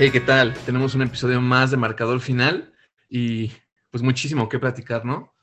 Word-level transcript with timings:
Hey, 0.00 0.12
¿qué 0.12 0.20
tal? 0.20 0.54
Tenemos 0.64 0.94
un 0.94 1.02
episodio 1.02 1.40
más 1.40 1.72
de 1.72 1.76
Marcador 1.76 2.20
Final 2.20 2.72
y 3.08 3.50
pues 3.90 4.00
muchísimo 4.00 4.48
que 4.48 4.60
platicar, 4.60 5.04
¿no? 5.04 5.34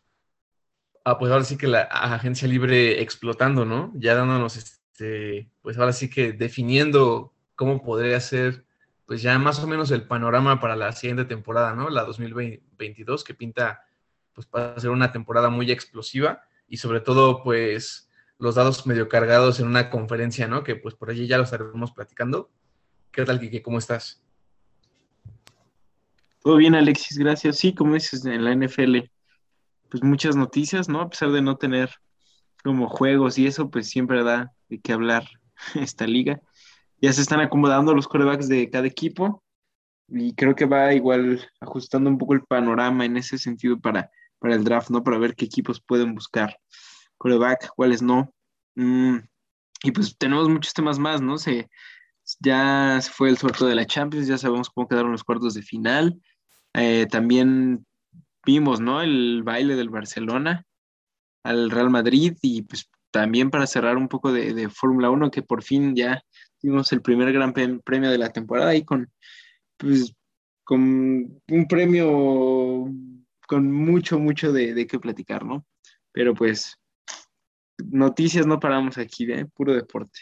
Ah, 1.03 1.17
pues 1.17 1.29
ahora 1.29 1.43
sí 1.43 1.57
que 1.57 1.67
la 1.67 1.81
agencia 1.81 2.47
libre 2.47 3.01
explotando, 3.01 3.65
¿no? 3.65 3.91
Ya 3.95 4.15
dándonos, 4.15 4.55
este, 4.55 5.51
pues 5.61 5.77
ahora 5.77 5.91
sí 5.91 6.09
que 6.09 6.31
definiendo 6.31 7.33
cómo 7.55 7.83
podría 7.83 8.17
ser, 8.21 8.63
pues 9.05 9.21
ya 9.21 9.37
más 9.39 9.59
o 9.59 9.67
menos 9.67 9.91
el 9.91 10.07
panorama 10.07 10.61
para 10.61 10.77
la 10.77 10.93
siguiente 10.93 11.25
temporada, 11.25 11.75
¿no? 11.75 11.89
La 11.89 12.05
2022, 12.05 13.25
que 13.25 13.33
pinta, 13.33 13.83
pues 14.31 14.47
para 14.47 14.79
ser 14.79 14.91
una 14.91 15.11
temporada 15.11 15.49
muy 15.49 15.69
explosiva 15.69 16.43
y 16.69 16.77
sobre 16.77 17.01
todo, 17.01 17.43
pues 17.43 18.09
los 18.37 18.55
dados 18.55 18.87
medio 18.87 19.09
cargados 19.09 19.59
en 19.59 19.67
una 19.67 19.89
conferencia, 19.89 20.47
¿no? 20.47 20.63
Que 20.63 20.77
pues 20.77 20.95
por 20.95 21.09
allí 21.09 21.27
ya 21.27 21.35
lo 21.37 21.43
estaremos 21.43 21.91
platicando. 21.91 22.49
¿Qué 23.11 23.25
tal, 23.25 23.41
Kike? 23.41 23.61
¿Cómo 23.61 23.79
estás? 23.79 24.24
Todo 26.45 26.57
bien, 26.57 26.75
Alexis, 26.75 27.17
gracias. 27.17 27.57
Sí, 27.57 27.73
como 27.73 27.95
dices, 27.95 28.23
en 28.23 28.43
la 28.43 28.51
NFL, 28.51 29.09
pues 29.89 30.03
muchas 30.03 30.35
noticias, 30.35 30.87
¿no? 30.87 31.01
A 31.01 31.09
pesar 31.09 31.31
de 31.31 31.41
no 31.41 31.57
tener 31.57 31.89
como 32.63 32.87
juegos 32.87 33.39
y 33.39 33.47
eso, 33.47 33.71
pues 33.71 33.89
siempre 33.89 34.23
da 34.23 34.53
de 34.69 34.79
qué 34.79 34.93
hablar 34.93 35.27
esta 35.73 36.05
liga. 36.05 36.39
Ya 37.01 37.11
se 37.13 37.21
están 37.21 37.39
acomodando 37.39 37.95
los 37.95 38.07
corebacks 38.07 38.47
de 38.47 38.69
cada 38.69 38.85
equipo 38.85 39.43
y 40.07 40.35
creo 40.35 40.53
que 40.53 40.65
va 40.65 40.93
igual 40.93 41.49
ajustando 41.61 42.11
un 42.11 42.19
poco 42.19 42.35
el 42.35 42.43
panorama 42.43 43.05
en 43.05 43.17
ese 43.17 43.39
sentido 43.39 43.79
para, 43.79 44.11
para 44.37 44.53
el 44.53 44.63
draft, 44.63 44.91
¿no? 44.91 45.03
Para 45.03 45.17
ver 45.17 45.33
qué 45.33 45.45
equipos 45.45 45.81
pueden 45.81 46.13
buscar 46.13 46.59
coreback, 47.17 47.69
cuáles 47.75 48.03
no. 48.03 48.31
Mm, 48.75 49.17
y 49.81 49.91
pues 49.91 50.15
tenemos 50.15 50.47
muchos 50.47 50.75
temas 50.75 50.99
más, 50.99 51.21
¿no? 51.21 51.39
Se, 51.39 51.71
ya 52.39 52.99
fue 53.01 53.29
el 53.29 53.37
sorteo 53.39 53.65
de 53.65 53.73
la 53.73 53.87
Champions, 53.87 54.27
ya 54.27 54.37
sabemos 54.37 54.69
cómo 54.69 54.87
quedaron 54.87 55.11
los 55.11 55.23
cuartos 55.23 55.55
de 55.55 55.63
final. 55.63 56.21
Eh, 56.77 57.07
también 57.09 57.85
vimos, 58.45 58.81
¿no? 58.81 59.01
El 59.01 59.43
baile 59.43 59.75
del 59.75 59.89
Barcelona 59.89 60.65
al 61.43 61.71
Real 61.71 61.89
Madrid 61.89 62.37
y 62.41 62.63
pues 62.63 62.89
también 63.11 63.49
para 63.49 63.65
cerrar 63.65 63.95
un 63.95 64.09
poco 64.09 64.33
de, 64.33 64.67
Fórmula 64.69 65.09
1, 65.09 65.31
que 65.31 65.41
por 65.41 65.63
fin 65.63 65.95
ya 65.95 66.21
tuvimos 66.59 66.91
el 66.91 67.01
primer 67.01 67.31
gran 67.31 67.53
premio 67.53 68.11
de 68.11 68.17
la 68.17 68.29
temporada 68.29 68.75
y 68.75 68.83
con, 68.83 69.09
pues, 69.77 70.13
con 70.65 71.41
un 71.47 71.67
premio 71.69 72.91
con 73.47 73.71
mucho, 73.71 74.19
mucho 74.19 74.51
de, 74.51 74.73
de 74.73 74.87
qué 74.87 74.99
platicar, 74.99 75.45
¿no? 75.45 75.65
Pero 76.11 76.33
pues 76.33 76.77
noticias 77.77 78.45
no 78.45 78.59
paramos 78.59 78.97
aquí, 78.97 79.31
¿eh? 79.31 79.45
Puro 79.53 79.73
deporte. 79.73 80.21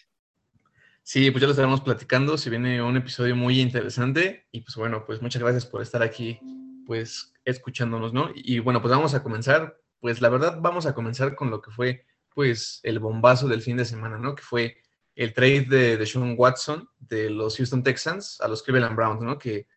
Sí, 1.06 1.30
pues 1.32 1.42
ya 1.42 1.48
lo 1.48 1.52
estaremos 1.52 1.82
platicando, 1.82 2.38
se 2.38 2.50
viene 2.50 2.82
un 2.82 2.96
episodio 2.96 3.36
muy 3.36 3.60
interesante 3.60 4.48
y 4.54 4.62
pues 4.62 4.78
bueno, 4.78 5.06
pues 5.06 5.22
muchas 5.22 5.42
gracias 5.42 5.66
por 5.66 5.82
estar 5.82 6.02
aquí, 6.02 6.40
pues 6.88 7.34
escuchándonos, 7.44 8.14
¿no? 8.14 8.30
Y 8.34 8.60
bueno, 8.60 8.82
pues 8.82 8.94
vamos 8.94 9.14
a 9.14 9.22
comenzar, 9.22 9.78
pues 10.00 10.22
la 10.22 10.30
verdad 10.30 10.60
vamos 10.62 10.86
a 10.86 10.96
comenzar 10.96 11.36
con 11.36 11.50
lo 11.50 11.62
que 11.62 11.72
fue 11.72 12.06
pues 12.34 12.80
el 12.84 13.00
bombazo 13.00 13.50
del 13.50 13.62
fin 13.62 13.76
de 13.76 13.84
semana, 13.84 14.18
¿no? 14.18 14.34
Que 14.34 14.44
fue 14.44 14.78
el 15.16 15.34
trade 15.34 15.66
de, 15.70 15.98
de 15.98 16.06
Sean 16.06 16.36
Watson 16.38 16.88
de 17.00 17.30
los 17.30 17.58
Houston 17.58 17.84
Texans 17.84 18.40
a 18.40 18.48
los 18.48 18.64
Cleveland 18.64 18.96
Browns, 18.96 19.22
¿no? 19.22 19.38
Que 19.38 19.68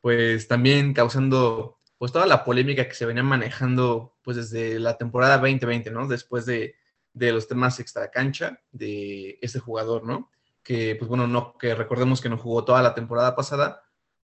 pues 0.00 0.46
también 0.46 0.94
causando 0.94 1.80
pues 1.98 2.12
toda 2.12 2.26
la 2.26 2.44
polémica 2.44 2.86
que 2.86 2.94
se 2.94 3.06
venía 3.06 3.24
manejando 3.24 4.16
pues 4.22 4.36
desde 4.36 4.78
la 4.78 4.96
temporada 4.96 5.38
2020, 5.38 5.90
¿no? 5.90 6.06
Después 6.06 6.46
de, 6.46 6.76
de 7.12 7.32
los 7.32 7.48
temas 7.48 7.80
extra 7.80 8.08
cancha 8.08 8.60
de 8.70 9.36
este 9.42 9.58
jugador, 9.58 10.04
¿no? 10.04 10.30
Que, 10.66 10.96
pues 10.96 11.08
bueno, 11.08 11.28
no, 11.28 11.56
que 11.56 11.76
recordemos 11.76 12.20
que 12.20 12.28
no 12.28 12.38
jugó 12.38 12.64
toda 12.64 12.82
la 12.82 12.92
temporada 12.92 13.36
pasada, 13.36 13.84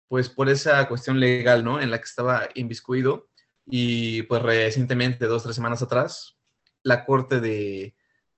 pues 0.09 0.31
por 0.31 0.49
esa 0.49 0.89
cuestión 0.89 1.21
legal, 1.21 1.63
¿no? 1.63 1.81
En 1.83 1.91
la 1.91 1.99
que 1.99 2.05
estaba 2.05 2.49
inviscuido. 2.55 3.29
Y 3.67 4.23
pues 4.23 4.41
recientemente, 4.43 5.27
dos, 5.27 5.43
tres 5.43 5.55
semanas 5.55 5.83
atrás, 5.83 6.39
la 6.83 7.05
Corte 7.05 7.41
de, 7.41 7.95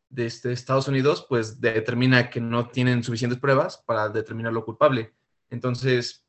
de 0.09 0.27
este, 0.27 0.51
Estados 0.51 0.89
Unidos, 0.89 1.25
pues 1.29 1.61
determina 1.61 2.29
que 2.29 2.41
no 2.41 2.71
tienen 2.71 3.05
suficientes 3.05 3.39
pruebas 3.39 3.79
para 3.87 4.09
determinarlo 4.09 4.65
culpable. 4.65 5.15
Entonces, 5.49 6.27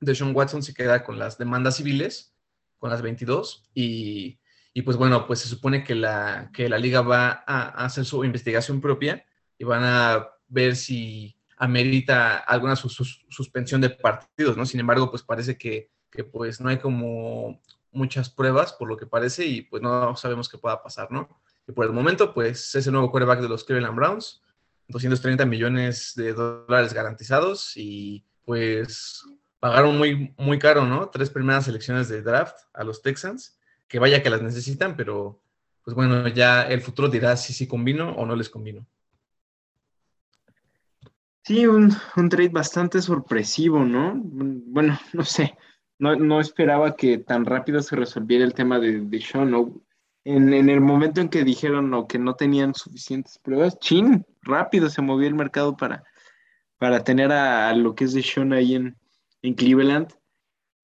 Deshaun 0.00 0.34
Watson 0.34 0.64
se 0.64 0.74
queda 0.74 1.04
con 1.04 1.20
las 1.20 1.38
demandas 1.38 1.76
civiles, 1.76 2.34
con 2.78 2.90
las 2.90 3.00
22, 3.00 3.70
y, 3.74 4.40
y 4.74 4.82
pues 4.82 4.96
bueno, 4.96 5.24
pues 5.28 5.38
se 5.38 5.48
supone 5.48 5.84
que 5.84 5.94
la, 5.94 6.50
que 6.52 6.68
la 6.68 6.78
liga 6.78 7.00
va 7.02 7.44
a 7.46 7.84
hacer 7.84 8.04
su 8.04 8.24
investigación 8.24 8.80
propia 8.80 9.24
y 9.56 9.62
van 9.62 9.84
a 9.84 10.30
ver 10.50 10.76
si 10.76 11.34
amerita 11.56 12.38
alguna 12.38 12.76
suspensión 12.76 13.80
de 13.80 13.90
partidos, 13.90 14.56
¿no? 14.56 14.66
Sin 14.66 14.80
embargo, 14.80 15.10
pues 15.10 15.22
parece 15.22 15.56
que, 15.56 15.90
pues 16.32 16.60
no 16.60 16.68
hay 16.68 16.78
como 16.78 17.60
muchas 17.92 18.28
pruebas 18.28 18.72
por 18.72 18.88
lo 18.88 18.96
que 18.96 19.06
parece 19.06 19.46
y 19.46 19.62
pues 19.62 19.82
no 19.82 20.14
sabemos 20.16 20.48
qué 20.48 20.58
pueda 20.58 20.82
pasar, 20.82 21.10
¿no? 21.10 21.40
Y 21.66 21.72
por 21.72 21.86
el 21.86 21.92
momento, 21.92 22.34
pues 22.34 22.74
es 22.74 22.86
el 22.86 22.92
nuevo 22.92 23.10
quarterback 23.10 23.40
de 23.40 23.48
los 23.48 23.64
Cleveland 23.64 23.96
Browns, 23.96 24.42
230 24.88 25.46
millones 25.46 26.12
de 26.16 26.32
dólares 26.32 26.92
garantizados 26.92 27.76
y 27.76 28.24
pues 28.44 29.24
pagaron 29.60 29.96
muy, 29.98 30.34
muy 30.36 30.58
caro, 30.58 30.86
¿no? 30.86 31.10
Tres 31.10 31.30
primeras 31.30 31.66
selecciones 31.66 32.08
de 32.08 32.22
draft 32.22 32.56
a 32.72 32.82
los 32.84 33.02
Texans, 33.02 33.58
que 33.86 33.98
vaya 33.98 34.22
que 34.22 34.30
las 34.30 34.42
necesitan, 34.42 34.96
pero 34.96 35.42
pues 35.84 35.94
bueno, 35.94 36.26
ya 36.28 36.62
el 36.62 36.80
futuro 36.80 37.08
dirá 37.08 37.36
si 37.36 37.52
sí 37.52 37.66
convino 37.66 38.12
o 38.12 38.26
no 38.26 38.34
les 38.34 38.48
convino. 38.48 38.86
Sí, 41.50 41.66
un, 41.66 41.90
trade 42.28 42.50
bastante 42.50 43.02
sorpresivo, 43.02 43.84
¿no? 43.84 44.14
Bueno, 44.14 44.96
no 45.12 45.24
sé, 45.24 45.58
no, 45.98 46.40
esperaba 46.40 46.94
que 46.94 47.18
tan 47.18 47.44
rápido 47.44 47.82
se 47.82 47.96
resolviera 47.96 48.44
el 48.44 48.54
tema 48.54 48.78
de, 48.78 49.00
de 49.00 49.20
Sean. 49.20 49.50
¿no? 49.50 49.82
En, 50.22 50.52
el 50.52 50.80
momento 50.80 51.20
en 51.20 51.28
que 51.28 51.42
dijeron 51.42 51.90
¿no? 51.90 52.06
que 52.06 52.20
no 52.20 52.36
tenían 52.36 52.72
suficientes 52.76 53.36
pruebas, 53.38 53.80
chin, 53.80 54.24
rápido 54.42 54.88
se 54.90 55.02
movió 55.02 55.26
el 55.26 55.34
mercado 55.34 55.76
para, 55.76 56.04
para 56.78 57.02
tener 57.02 57.32
a, 57.32 57.74
lo 57.74 57.96
que 57.96 58.04
es 58.04 58.12
de 58.12 58.22
Sean 58.22 58.52
ahí 58.52 58.76
en, 58.76 58.96
en 59.42 59.54
Cleveland. 59.54 60.14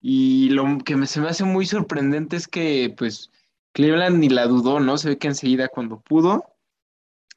Y 0.01 0.49
lo 0.49 0.79
que 0.85 0.97
me, 0.97 1.07
se 1.07 1.21
me 1.21 1.29
hace 1.29 1.45
muy 1.45 1.65
sorprendente 1.67 2.35
es 2.35 2.49
que, 2.49 2.93
pues, 2.99 3.31
Cleveland 3.73 4.19
ni 4.19 4.31
la 4.31 4.49
dudó, 4.49 4.81
¿no? 4.81 4.99
Se 4.99 5.11
ve 5.11 5.19
que 5.19 5.29
enseguida 5.29 5.69
cuando 5.69 6.01
pudo, 6.01 6.56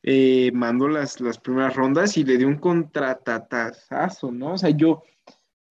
eh, 0.04 0.52
mandó 0.54 0.88
las, 0.88 1.20
las 1.20 1.40
primeras 1.40 1.76
rondas 1.76 2.18
y 2.18 2.24
le 2.24 2.38
dio 2.38 2.48
un 2.48 2.58
contratatazo, 2.58 4.32
¿no? 4.32 4.54
O 4.54 4.58
sea, 4.58 4.70
yo, 4.70 5.04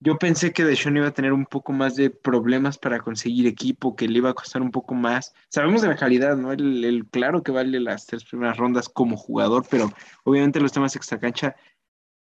yo 0.01 0.19
pensé 0.19 0.53
que 0.53 0.65
Deshaun 0.65 0.99
iba 0.99 1.09
a 1.09 1.15
tener 1.15 1.33
un 1.33 1.47
poco 1.47 1.73
más 1.73 1.97
de 1.97 2.11
problemas 2.11 2.79
para 2.79 3.01
conseguir 3.01 3.47
equipo, 3.47 3.97
que 3.97 4.07
le 4.07 4.19
iba 4.19 4.31
a 4.31 4.35
costar 4.35 4.63
un 4.63 4.71
poco 4.71 4.95
más. 4.95 5.35
Sabemos 5.49 5.83
de 5.83 5.89
la 5.89 5.97
calidad, 5.97 6.37
¿no? 6.37 6.53
El, 6.53 7.07
claro 7.11 7.43
que 7.43 7.53
vale 7.53 7.81
las 7.81 8.07
tres 8.07 8.25
primeras 8.25 8.57
rondas 8.59 8.89
como 8.89 9.17
jugador, 9.17 9.65
pero 9.71 9.91
obviamente 10.25 10.61
los 10.61 10.73
temas 10.73 10.95
extracancha 10.95 11.57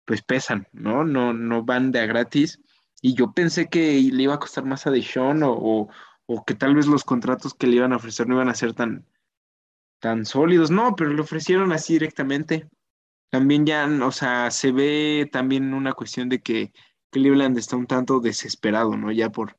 pues 0.05 0.23
pesan, 0.23 0.69
¿no? 0.73 1.05
No, 1.05 1.33
no 1.33 1.65
van 1.65 1.93
de 1.93 2.01
a 2.01 2.07
gratis. 2.07 2.61
Y 3.03 3.15
yo 3.15 3.33
pensé 3.33 3.69
que 3.69 4.01
le 4.01 4.23
iba 4.23 4.35
a 4.35 4.39
costar 4.39 4.65
más 4.65 4.87
a 4.87 4.91
Deshaun 4.91 5.43
o, 5.43 5.53
o, 5.53 5.89
o 6.27 6.45
que 6.45 6.55
tal 6.55 6.75
vez 6.75 6.87
los 6.87 7.05
contratos 7.05 7.55
que 7.55 7.67
le 7.67 7.77
iban 7.77 7.93
a 7.93 7.97
ofrecer 7.97 8.29
no 8.29 8.37
iban 8.37 8.49
a 8.49 8.55
ser 8.55 8.75
tan, 8.75 9.05
tan 10.01 10.25
sólidos. 10.25 10.71
No, 10.71 10.95
pero 10.97 11.11
lo 11.11 11.23
ofrecieron 11.23 11.73
así 11.73 11.95
directamente. 11.95 12.69
También 13.31 13.67
ya, 13.67 13.87
o 14.03 14.13
sea, 14.13 14.51
se 14.51 14.73
ve 14.73 15.29
también 15.31 15.75
una 15.75 15.93
cuestión 15.93 16.29
de 16.29 16.41
que 16.41 16.73
Cleveland 17.11 17.59
está 17.59 17.77
un 17.77 17.87
tanto 17.87 18.21
desesperado, 18.21 18.97
¿no? 18.97 19.11
Ya 19.13 19.31
por, 19.31 19.57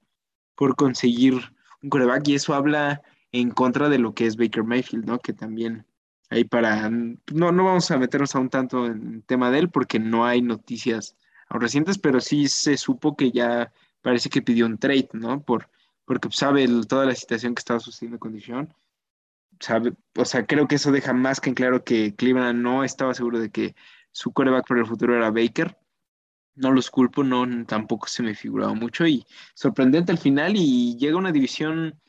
por 0.55 0.75
conseguir 0.75 1.35
un 1.81 1.89
coreback 1.89 2.27
y 2.27 2.35
eso 2.35 2.53
habla 2.53 3.01
en 3.31 3.51
contra 3.51 3.89
de 3.89 3.99
lo 3.99 4.13
que 4.13 4.25
es 4.25 4.37
Baker 4.37 4.63
Mayfield, 4.63 5.05
¿no? 5.05 5.19
Que 5.19 5.33
también 5.33 5.85
hay 6.29 6.43
para... 6.45 6.89
No, 6.89 7.51
no 7.51 7.65
vamos 7.65 7.91
a 7.91 7.97
meternos 7.97 8.35
a 8.35 8.39
un 8.39 8.49
tanto 8.49 8.85
en 8.85 9.21
tema 9.23 9.51
de 9.51 9.59
él 9.59 9.69
porque 9.69 9.99
no 9.99 10.25
hay 10.25 10.41
noticias 10.41 11.15
recientes, 11.49 11.97
pero 11.97 12.19
sí 12.19 12.47
se 12.47 12.77
supo 12.77 13.15
que 13.15 13.31
ya 13.31 13.71
parece 14.01 14.29
que 14.29 14.41
pidió 14.41 14.65
un 14.65 14.77
trade, 14.77 15.09
¿no? 15.13 15.41
Por, 15.41 15.69
porque 16.05 16.29
sabe 16.31 16.67
toda 16.87 17.05
la 17.05 17.15
situación 17.15 17.55
que 17.55 17.59
estaba 17.59 17.79
sucediendo 17.79 18.19
con 18.19 18.33
O 20.15 20.25
sea, 20.25 20.45
creo 20.45 20.67
que 20.67 20.75
eso 20.75 20.91
deja 20.91 21.13
más 21.13 21.39
que 21.39 21.49
en 21.49 21.55
claro 21.55 21.83
que 21.83 22.15
Cleveland 22.15 22.61
no 22.61 22.83
estaba 22.83 23.13
seguro 23.13 23.39
de 23.39 23.49
que 23.49 23.75
su 24.11 24.31
coreback 24.33 24.67
para 24.67 24.81
el 24.81 24.87
futuro 24.87 25.15
era 25.15 25.31
Baker. 25.31 25.77
No 26.55 26.71
los 26.71 26.89
culpo, 26.89 27.23
no, 27.23 27.45
tampoco 27.65 28.07
se 28.07 28.23
me 28.23 28.33
figuraba 28.33 28.73
mucho 28.73 29.05
y 29.05 29.23
sorprendente 29.53 30.11
al 30.11 30.17
final 30.17 30.53
y 30.55 30.97
llega 30.97 31.17
una 31.17 31.31
división 31.31 31.99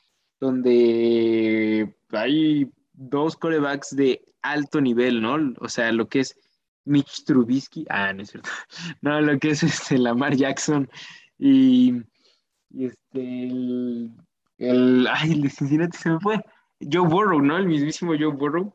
donde 0.41 1.95
hay 2.11 2.71
dos 2.93 3.37
corebacks 3.37 3.95
de 3.95 4.25
alto 4.43 4.81
nivel, 4.81 5.21
¿no? 5.21 5.37
O 5.61 5.69
sea, 5.69 5.93
lo 5.93 6.09
que 6.09 6.21
es 6.21 6.35
Mitch 6.85 7.25
Trubisky, 7.25 7.85
ah, 7.91 8.13
no 8.13 8.23
es 8.23 8.31
cierto, 8.31 8.51
no, 9.03 9.21
lo 9.21 9.39
que 9.39 9.51
es 9.51 9.63
este 9.63 9.99
Lamar 9.99 10.35
Jackson 10.35 10.89
y, 11.39 12.03
este, 12.75 13.45
el, 13.45 14.13
el, 14.57 15.07
ay, 15.07 15.33
el 15.33 15.43
de 15.43 15.51
Cincinnati 15.51 15.99
se 15.99 16.11
me 16.11 16.21
fue, 16.21 16.41
Joe 16.81 17.09
Burrow, 17.09 17.41
¿no? 17.41 17.57
El 17.57 17.67
mismísimo 17.67 18.13
Joe 18.19 18.33
Burrow. 18.33 18.73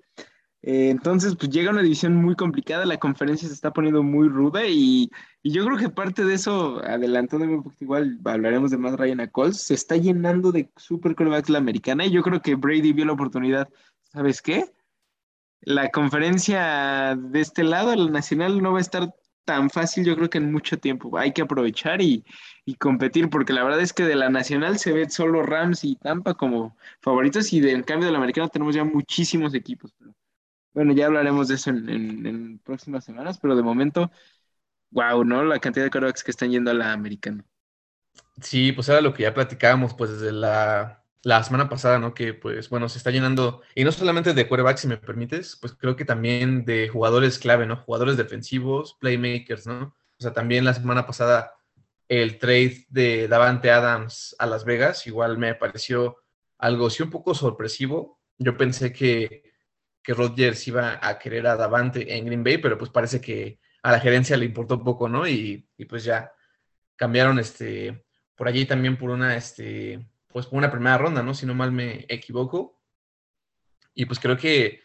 Eh, 0.66 0.90
entonces, 0.90 1.36
pues 1.36 1.50
llega 1.52 1.72
una 1.72 1.82
división 1.82 2.16
muy 2.16 2.36
complicada, 2.36 2.86
la 2.86 2.98
conferencia 2.98 3.50
se 3.50 3.54
está 3.54 3.74
poniendo 3.74 4.02
muy 4.02 4.30
ruda 4.30 4.66
y, 4.66 5.12
yo 5.44 5.66
creo 5.66 5.78
que 5.78 5.90
parte 5.90 6.24
de 6.24 6.36
eso, 6.36 6.82
adelantándome 6.86 7.56
un 7.56 7.64
poquito 7.64 7.84
igual, 7.84 8.18
hablaremos 8.24 8.72
de 8.72 8.78
más 8.78 8.98
Ryan 8.98 9.20
a 9.20 9.28
Colts, 9.30 9.60
se 9.62 9.74
está 9.74 9.98
llenando 9.98 10.54
de 10.54 10.72
super 10.78 11.16
quarterbacks 11.16 11.50
la 11.50 11.58
americana 11.58 12.06
y 12.06 12.12
yo 12.12 12.24
creo 12.24 12.42
que 12.42 12.56
Brady 12.56 12.94
vio 12.94 13.04
la 13.06 13.12
oportunidad, 13.12 13.68
¿sabes 14.04 14.42
qué? 14.42 14.66
La 15.60 15.90
conferencia 15.90 17.18
de 17.18 17.42
este 17.42 17.64
lado, 17.66 17.94
la 17.94 18.10
nacional, 18.10 18.62
no 18.62 18.72
va 18.72 18.78
a 18.78 18.82
estar 18.82 19.14
tan 19.46 19.70
fácil 19.70 20.06
yo 20.06 20.16
creo 20.16 20.30
que 20.30 20.38
en 20.38 20.52
mucho 20.52 20.78
tiempo. 20.78 21.18
Hay 21.18 21.34
que 21.34 21.42
aprovechar 21.42 22.02
y, 22.02 22.24
competir, 22.80 23.30
porque 23.30 23.54
la 23.54 23.64
verdad 23.64 23.82
es 23.82 23.94
que 23.94 24.04
de 24.04 24.16
la 24.16 24.30
nacional 24.30 24.80
se 24.80 24.94
ve 24.94 25.10
solo 25.10 25.44
Rams 25.44 25.84
y 25.84 25.96
Tampa 25.96 26.34
como 26.34 26.78
favoritos 27.02 27.52
y 27.54 27.60
de, 27.60 27.72
en 27.72 27.84
cambio 27.84 28.08
de 28.08 28.12
la 28.12 28.18
americana 28.20 28.48
tenemos 28.48 28.76
ya 28.76 28.84
muchísimos 28.84 29.54
equipos. 29.54 29.94
Bueno, 30.74 30.94
ya 30.94 31.06
hablaremos 31.08 31.50
de 31.50 31.56
eso 31.56 31.70
en, 31.70 32.60
próximas 32.64 33.06
semanas, 33.06 33.38
pero 33.40 33.56
de 33.56 33.64
momento, 33.64 34.12
wow, 34.92 35.24
¿no? 35.24 35.44
La 35.44 35.60
cantidad 35.60 35.86
de 35.86 35.92
quarterbacks 35.92 36.24
que 36.24 36.32
están 36.32 36.52
yendo 36.52 36.72
a 36.72 36.74
la 36.74 36.94
americana. 36.94 37.46
Sí, 38.42 38.72
pues 38.72 38.90
era 38.90 39.02
lo 39.02 39.14
que 39.14 39.24
ya 39.24 39.34
platicábamos, 39.34 39.94
pues 39.94 40.12
desde 40.12 40.32
la, 40.32 41.03
semana 41.24 41.70
pasada, 41.70 42.00
¿no? 42.00 42.14
Que 42.14 42.34
pues 42.34 42.70
bueno, 42.70 42.90
se 42.90 42.98
está 42.98 43.12
llenando, 43.12 43.62
y 43.76 43.84
no 43.84 43.92
solamente 43.92 44.34
de 44.34 44.48
quarterbacks, 44.48 44.82
si 44.82 44.88
me 44.88 44.98
permites, 44.98 45.58
pues 45.62 45.74
creo 45.74 45.96
que 45.96 46.06
también 46.06 46.66
de 46.66 46.90
jugadores 46.90 47.40
clave, 47.40 47.66
¿no? 47.66 47.78
Jugadores 47.78 48.18
defensivos, 48.18 48.96
playmakers, 49.00 49.68
¿no? 49.68 49.96
O 50.20 50.22
sea, 50.22 50.34
también 50.34 50.66
la 50.66 50.74
semana 50.74 51.06
pasada 51.08 51.54
el 52.10 52.38
trade 52.38 52.86
de 52.90 53.28
Davante 53.28 53.72
Adams 53.72 54.36
a 54.40 54.46
Las 54.46 54.66
Vegas, 54.66 55.08
igual 55.08 55.38
me 55.38 55.56
pareció 55.56 56.18
algo 56.58 56.90
sí 56.90 57.04
un 57.04 57.10
poco 57.10 57.34
sorpresivo. 57.34 58.20
Yo 58.38 58.58
pensé 58.58 58.92
que 58.94 59.54
que 60.04 60.14
Rodgers 60.14 60.68
iba 60.68 61.00
a 61.02 61.18
querer 61.18 61.48
a 61.48 61.56
Davante 61.56 62.16
en 62.16 62.26
Green 62.26 62.44
Bay, 62.44 62.58
pero 62.58 62.78
pues 62.78 62.92
parece 62.92 63.22
que 63.22 63.60
a 63.82 63.92
la 63.92 64.00
gerencia 64.00 64.38
le 64.38 64.46
importó 64.46 64.84
poco, 64.84 65.08
¿no? 65.08 65.28
Y, 65.28 65.66
pues 65.90 66.04
ya 66.04 66.32
cambiaron 66.96 67.40
este 67.40 68.06
por 68.36 68.48
allí 68.48 68.66
también 68.66 68.98
por 68.98 69.10
una 69.10 69.36
este 69.36 70.06
pues 70.34 70.48
por 70.48 70.58
una 70.58 70.72
primera 70.72 70.98
ronda, 70.98 71.24
¿no? 71.24 71.34
Si 71.34 71.46
no 71.46 71.54
mal 71.54 71.72
me 71.72 72.06
equivoco. 72.10 72.80
Y 73.94 74.06
pues 74.06 74.20
creo 74.20 74.38
que 74.38 74.84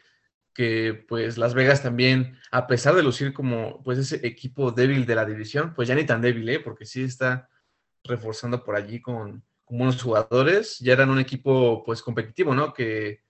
que 0.58 1.04
pues 1.06 1.38
Las 1.38 1.54
Vegas 1.54 1.84
también, 1.84 2.36
a 2.50 2.66
pesar 2.66 2.96
de 2.96 3.04
lucir 3.04 3.32
como 3.32 3.80
pues 3.84 3.96
ese 3.96 4.26
equipo 4.26 4.72
débil 4.72 5.06
de 5.06 5.14
la 5.14 5.24
división, 5.24 5.72
pues 5.72 5.86
ya 5.86 5.94
ni 5.94 6.04
tan 6.04 6.20
débil, 6.20 6.48
¿eh? 6.48 6.58
Porque 6.58 6.84
sí 6.84 7.04
está 7.04 7.48
reforzando 8.02 8.64
por 8.64 8.74
allí 8.74 9.00
con, 9.00 9.44
con 9.64 9.78
buenos 9.78 10.02
jugadores, 10.02 10.80
ya 10.80 10.94
eran 10.94 11.10
un 11.10 11.20
equipo 11.20 11.84
pues 11.84 12.02
competitivo, 12.02 12.56
¿no? 12.56 12.74
Que 12.74 13.22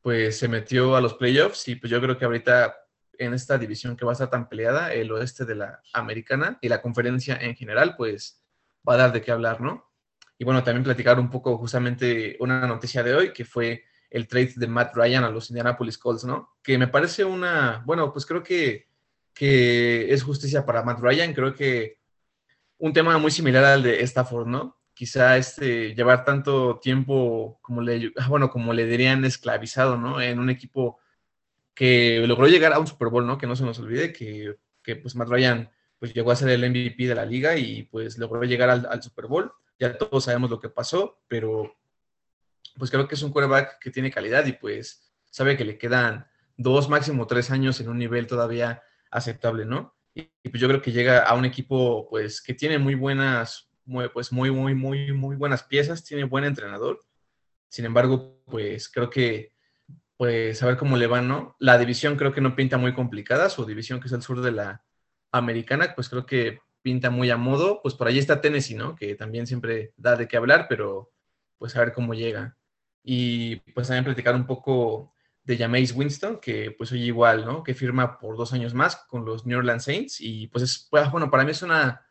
pues 0.00 0.38
se 0.38 0.48
metió 0.48 0.96
a 0.96 1.02
los 1.02 1.12
playoffs 1.12 1.68
y 1.68 1.74
pues 1.76 1.90
yo 1.90 2.00
creo 2.00 2.16
que 2.16 2.24
ahorita 2.24 2.74
en 3.18 3.34
esta 3.34 3.58
división 3.58 3.94
que 3.94 4.06
va 4.06 4.12
a 4.12 4.14
estar 4.14 4.30
tan 4.30 4.48
peleada, 4.48 4.94
el 4.94 5.12
oeste 5.12 5.44
de 5.44 5.56
la 5.56 5.82
americana 5.92 6.56
y 6.62 6.70
la 6.70 6.80
conferencia 6.80 7.36
en 7.36 7.54
general, 7.54 7.96
pues 7.98 8.42
va 8.88 8.94
a 8.94 8.96
dar 8.96 9.12
de 9.12 9.20
qué 9.20 9.30
hablar, 9.30 9.60
¿no? 9.60 9.91
Y 10.42 10.44
bueno, 10.44 10.64
también 10.64 10.82
platicar 10.82 11.20
un 11.20 11.30
poco 11.30 11.56
justamente 11.56 12.36
una 12.40 12.66
noticia 12.66 13.04
de 13.04 13.14
hoy, 13.14 13.32
que 13.32 13.44
fue 13.44 13.84
el 14.10 14.26
trade 14.26 14.54
de 14.56 14.66
Matt 14.66 14.92
Ryan 14.92 15.22
a 15.22 15.30
los 15.30 15.50
Indianapolis 15.50 15.98
Colts, 15.98 16.24
¿no? 16.24 16.56
Que 16.64 16.76
me 16.78 16.88
parece 16.88 17.24
una, 17.24 17.80
bueno, 17.86 18.12
pues 18.12 18.26
creo 18.26 18.42
que, 18.42 18.88
que 19.32 20.12
es 20.12 20.24
justicia 20.24 20.66
para 20.66 20.82
Matt 20.82 20.98
Ryan, 20.98 21.32
creo 21.32 21.54
que 21.54 22.00
un 22.78 22.92
tema 22.92 23.16
muy 23.18 23.30
similar 23.30 23.64
al 23.64 23.84
de 23.84 24.02
Stafford, 24.02 24.48
¿no? 24.48 24.80
quizá 24.92 25.36
este, 25.36 25.94
llevar 25.94 26.24
tanto 26.24 26.80
tiempo, 26.80 27.60
como 27.62 27.80
le, 27.80 28.12
bueno, 28.28 28.50
como 28.50 28.72
le 28.72 28.84
dirían, 28.84 29.24
esclavizado, 29.24 29.96
¿no? 29.96 30.20
En 30.20 30.40
un 30.40 30.50
equipo 30.50 30.98
que 31.72 32.24
logró 32.26 32.48
llegar 32.48 32.72
a 32.72 32.80
un 32.80 32.88
Super 32.88 33.10
Bowl, 33.10 33.24
¿no? 33.24 33.38
Que 33.38 33.46
no 33.46 33.54
se 33.54 33.62
nos 33.62 33.78
olvide 33.78 34.12
que, 34.12 34.56
que 34.82 34.96
pues 34.96 35.14
Matt 35.14 35.28
Ryan 35.28 35.70
pues 36.02 36.12
llegó 36.12 36.32
a 36.32 36.36
ser 36.36 36.48
el 36.48 36.68
MVP 36.68 37.06
de 37.06 37.14
la 37.14 37.24
liga 37.24 37.56
y 37.56 37.84
pues 37.84 38.18
logró 38.18 38.42
llegar 38.42 38.70
al, 38.70 39.00
Super 39.04 39.28
Bowl. 39.28 39.52
Ya 39.82 39.98
todos 39.98 40.22
sabemos 40.22 40.48
lo 40.48 40.60
que 40.60 40.68
pasó, 40.68 41.24
pero 41.26 41.76
pues 42.78 42.88
creo 42.88 43.08
que 43.08 43.16
es 43.16 43.22
un 43.24 43.32
quarterback 43.32 43.80
que 43.80 43.90
tiene 43.90 44.12
calidad 44.12 44.46
y 44.46 44.52
pues 44.52 45.12
sabe 45.28 45.56
que 45.56 45.64
le 45.64 45.76
quedan 45.76 46.28
dos, 46.56 46.88
máximo 46.88 47.26
tres 47.26 47.50
años 47.50 47.80
en 47.80 47.88
un 47.88 47.98
nivel 47.98 48.28
todavía 48.28 48.80
aceptable, 49.10 49.64
¿no? 49.64 49.96
Y, 50.14 50.30
pues 50.48 50.60
yo 50.60 50.68
creo 50.68 50.80
que 50.80 50.92
llega 50.92 51.24
a 51.24 51.34
un 51.34 51.44
equipo 51.44 52.06
pues 52.08 52.40
que 52.40 52.54
tiene 52.54 52.78
muy 52.78 52.94
buenas 52.94 53.72
muy, 53.84 54.08
pues 54.10 54.30
muy, 54.30 54.52
muy, 54.52 54.76
muy, 54.76 55.12
muy 55.12 55.34
buenas 55.34 55.64
piezas, 55.64 56.04
tiene 56.04 56.22
buen 56.22 56.44
entrenador. 56.44 57.00
Sin 57.68 57.84
embargo, 57.84 58.40
pues 58.46 58.88
creo 58.88 59.10
que, 59.10 59.52
pues 60.16 60.62
a 60.62 60.66
ver 60.66 60.76
cómo 60.76 60.96
le 60.96 61.08
va, 61.08 61.22
¿no? 61.22 61.56
La 61.58 61.76
división 61.76 62.14
creo 62.14 62.32
que 62.32 62.40
no 62.40 62.54
pinta 62.54 62.78
muy 62.78 62.94
complicada, 62.94 63.50
su 63.50 63.66
división 63.66 63.98
que 63.98 64.06
es 64.06 64.12
el 64.12 64.22
sur 64.22 64.42
de 64.42 64.52
la 64.52 64.84
americana, 65.32 65.92
pues 65.96 66.08
creo 66.08 66.24
que 66.24 66.60
pinta 66.82 67.10
muy 67.10 67.30
a 67.30 67.36
modo. 67.36 67.80
Pues 67.82 67.94
por 67.94 68.08
ahí 68.08 68.18
está 68.18 68.40
Tennessee, 68.40 68.74
¿no? 68.74 68.94
Que 68.94 69.14
también 69.14 69.46
siempre 69.46 69.92
da 69.96 70.16
de 70.16 70.28
qué 70.28 70.36
hablar, 70.36 70.66
pero 70.68 71.12
pues 71.58 71.76
a 71.76 71.80
ver 71.80 71.92
cómo 71.92 72.14
llega. 72.14 72.56
Y 73.02 73.56
pues 73.72 73.88
también 73.88 74.04
platicar 74.04 74.34
un 74.34 74.46
poco 74.46 75.12
de 75.44 75.56
Jameis 75.56 75.92
Winston, 75.92 76.38
que 76.38 76.72
pues 76.72 76.92
oye 76.92 77.04
igual, 77.04 77.44
¿no? 77.44 77.62
Que 77.62 77.74
firma 77.74 78.18
por 78.18 78.36
dos 78.36 78.52
años 78.52 78.74
más 78.74 78.96
con 79.08 79.24
los 79.24 79.46
New 79.46 79.58
Orleans 79.58 79.84
Saints 79.84 80.20
y 80.20 80.46
pues 80.48 80.64
es, 80.64 80.88
bueno, 80.90 81.30
para 81.30 81.44
mí 81.44 81.50
es 81.50 81.62
una 81.62 82.06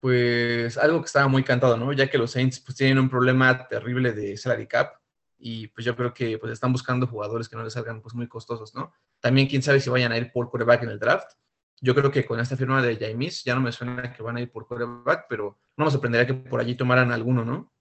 pues 0.00 0.78
algo 0.78 1.00
que 1.00 1.06
estaba 1.06 1.28
muy 1.28 1.42
cantado, 1.42 1.76
¿no? 1.76 1.92
Ya 1.92 2.08
que 2.08 2.18
los 2.18 2.30
Saints 2.30 2.60
pues 2.60 2.76
tienen 2.76 2.98
un 2.98 3.08
problema 3.10 3.66
terrible 3.66 4.12
de 4.12 4.36
salary 4.36 4.66
cap 4.66 4.94
y 5.38 5.68
pues 5.68 5.84
yo 5.84 5.96
creo 5.96 6.12
que 6.14 6.38
pues 6.38 6.52
están 6.52 6.72
buscando 6.72 7.06
jugadores 7.06 7.48
que 7.48 7.56
no 7.56 7.64
les 7.64 7.72
salgan 7.72 8.00
pues 8.00 8.14
muy 8.14 8.28
costosos, 8.28 8.74
¿no? 8.74 8.92
También 9.20 9.48
quién 9.48 9.62
sabe 9.62 9.80
si 9.80 9.90
vayan 9.90 10.12
a 10.12 10.18
ir 10.18 10.30
por 10.30 10.50
quarterback 10.50 10.82
en 10.82 10.90
el 10.90 10.98
draft. 10.98 11.32
Yo 11.80 11.94
creo 11.94 12.10
que 12.10 12.24
con 12.24 12.40
esta 12.40 12.56
firma 12.56 12.82
de 12.82 12.96
James 12.96 13.44
ya 13.44 13.54
no 13.54 13.60
me 13.60 13.72
suena 13.72 14.12
que 14.12 14.22
van 14.22 14.36
a 14.36 14.40
ir 14.40 14.50
por 14.50 14.66
quarterback, 14.66 15.26
pero 15.28 15.58
no 15.76 15.84
me 15.84 15.90
sorprendería 15.90 16.26
que 16.26 16.34
por 16.34 16.60
allí 16.60 16.74
tomaran 16.74 17.12
alguno, 17.12 17.44
¿no? 17.44 17.72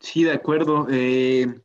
Sí, 0.00 0.24
de 0.24 0.32
acuerdo. 0.32 0.86
Eh, 0.90 1.60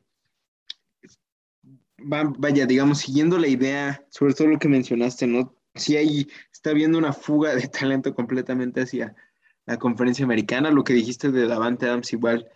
vaya, 1.97 2.65
digamos, 2.65 2.99
siguiendo 2.99 3.37
la 3.37 3.47
idea, 3.47 4.05
sobre 4.09 4.33
todo 4.33 4.47
lo 4.47 4.59
que 4.59 4.67
mencionaste, 4.67 5.27
¿no? 5.27 5.55
sí 5.75 5.97
ahí 5.97 6.27
está 6.51 6.69
habiendo 6.69 6.97
una 6.97 7.13
fuga 7.13 7.55
de 7.55 7.67
talento 7.67 8.13
completamente 8.13 8.81
hacia 8.81 9.15
la 9.65 9.77
conferencia 9.77 10.25
americana. 10.25 10.71
Lo 10.71 10.83
que 10.83 10.93
dijiste 10.93 11.31
de 11.31 11.47
Davante 11.47 11.87
Adams, 11.87 12.13
igual, 12.13 12.49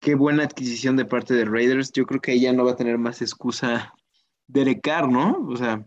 qué 0.00 0.14
buena 0.14 0.44
adquisición 0.44 0.96
de 0.96 1.04
parte 1.04 1.34
de 1.34 1.44
Raiders. 1.44 1.92
Yo 1.92 2.06
creo 2.06 2.20
que 2.20 2.32
ella 2.32 2.52
no 2.52 2.64
va 2.64 2.72
a 2.72 2.76
tener 2.76 2.98
más 2.98 3.22
excusa 3.22 3.94
de 4.52 4.80
Carr, 4.80 5.08
¿no? 5.08 5.46
O 5.48 5.56
sea, 5.56 5.86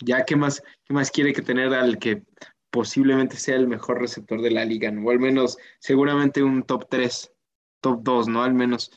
ya 0.00 0.24
qué 0.24 0.36
más, 0.36 0.62
qué 0.84 0.94
más 0.94 1.10
quiere 1.10 1.32
que 1.32 1.42
tener 1.42 1.74
al 1.74 1.98
que 1.98 2.22
posiblemente 2.70 3.36
sea 3.36 3.56
el 3.56 3.68
mejor 3.68 4.00
receptor 4.00 4.40
de 4.42 4.50
la 4.50 4.64
liga, 4.64 4.90
¿no? 4.90 5.06
O 5.06 5.10
al 5.10 5.18
menos 5.18 5.56
seguramente 5.78 6.42
un 6.42 6.62
top 6.62 6.86
3, 6.90 7.32
top 7.80 8.00
2, 8.02 8.28
¿no? 8.28 8.42
Al 8.42 8.54
menos. 8.54 8.90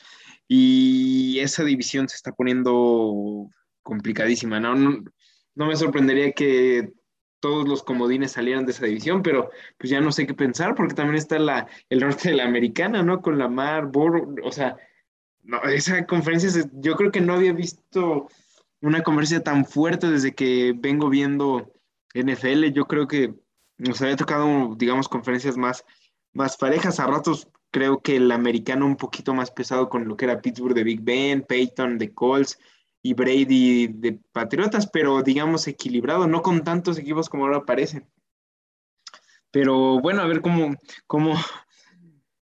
Y 0.46 1.38
esa 1.40 1.64
división 1.64 2.08
se 2.08 2.16
está 2.16 2.32
poniendo 2.32 3.48
complicadísima, 3.82 4.60
¿no? 4.60 4.74
No, 5.54 5.66
me 5.66 5.76
sorprendería 5.76 6.32
que 6.32 6.92
todos 7.40 7.66
los 7.66 7.82
comodines 7.82 8.32
salieran 8.32 8.66
de 8.66 8.72
esa 8.72 8.84
división, 8.84 9.22
pero 9.22 9.50
pues 9.78 9.90
ya 9.90 10.00
no 10.00 10.12
sé 10.12 10.26
qué 10.26 10.34
pensar, 10.34 10.74
porque 10.74 10.94
también 10.94 11.16
está 11.16 11.38
la, 11.38 11.66
el 11.88 12.00
norte 12.00 12.30
de 12.30 12.36
la 12.36 12.44
americana, 12.44 13.02
¿no? 13.02 13.22
Con 13.22 13.38
la 13.38 13.48
Mar, 13.48 13.86
Bor, 13.86 14.34
o 14.42 14.52
sea, 14.52 14.76
no, 15.42 15.62
esa 15.62 16.04
conferencia, 16.06 16.50
yo 16.74 16.96
creo 16.96 17.10
que 17.10 17.20
no 17.20 17.34
había 17.34 17.52
visto 17.52 18.28
una 18.80 19.02
conferencia 19.02 19.42
tan 19.42 19.64
fuerte 19.64 20.10
desde 20.10 20.34
que 20.34 20.74
vengo 20.76 21.08
viendo 21.08 21.72
NFL, 22.14 22.72
yo 22.72 22.86
creo 22.86 23.06
que 23.06 23.34
nos 23.78 24.00
había 24.02 24.16
tocado, 24.16 24.74
digamos, 24.76 25.08
conferencias 25.08 25.56
más, 25.56 25.84
más 26.32 26.56
parejas, 26.56 27.00
a 27.00 27.06
ratos 27.06 27.48
creo 27.70 28.00
que 28.00 28.16
el 28.16 28.32
americano 28.32 28.86
un 28.86 28.96
poquito 28.96 29.32
más 29.32 29.50
pesado 29.50 29.88
con 29.88 30.08
lo 30.08 30.16
que 30.16 30.24
era 30.24 30.40
Pittsburgh 30.40 30.74
de 30.74 30.84
Big 30.84 31.02
Ben, 31.02 31.42
Peyton 31.42 31.98
de 31.98 32.12
Colts, 32.12 32.58
y 33.02 33.14
Brady 33.14 33.86
de 33.88 34.20
Patriotas, 34.32 34.86
pero 34.86 35.22
digamos 35.22 35.66
equilibrado, 35.66 36.26
no 36.26 36.42
con 36.42 36.62
tantos 36.64 36.98
equipos 36.98 37.28
como 37.28 37.44
ahora 37.44 37.64
parece. 37.64 38.06
Pero 39.50 40.00
bueno, 40.00 40.22
a 40.22 40.26
ver 40.26 40.42
cómo, 40.42 40.76
cómo, 41.06 41.34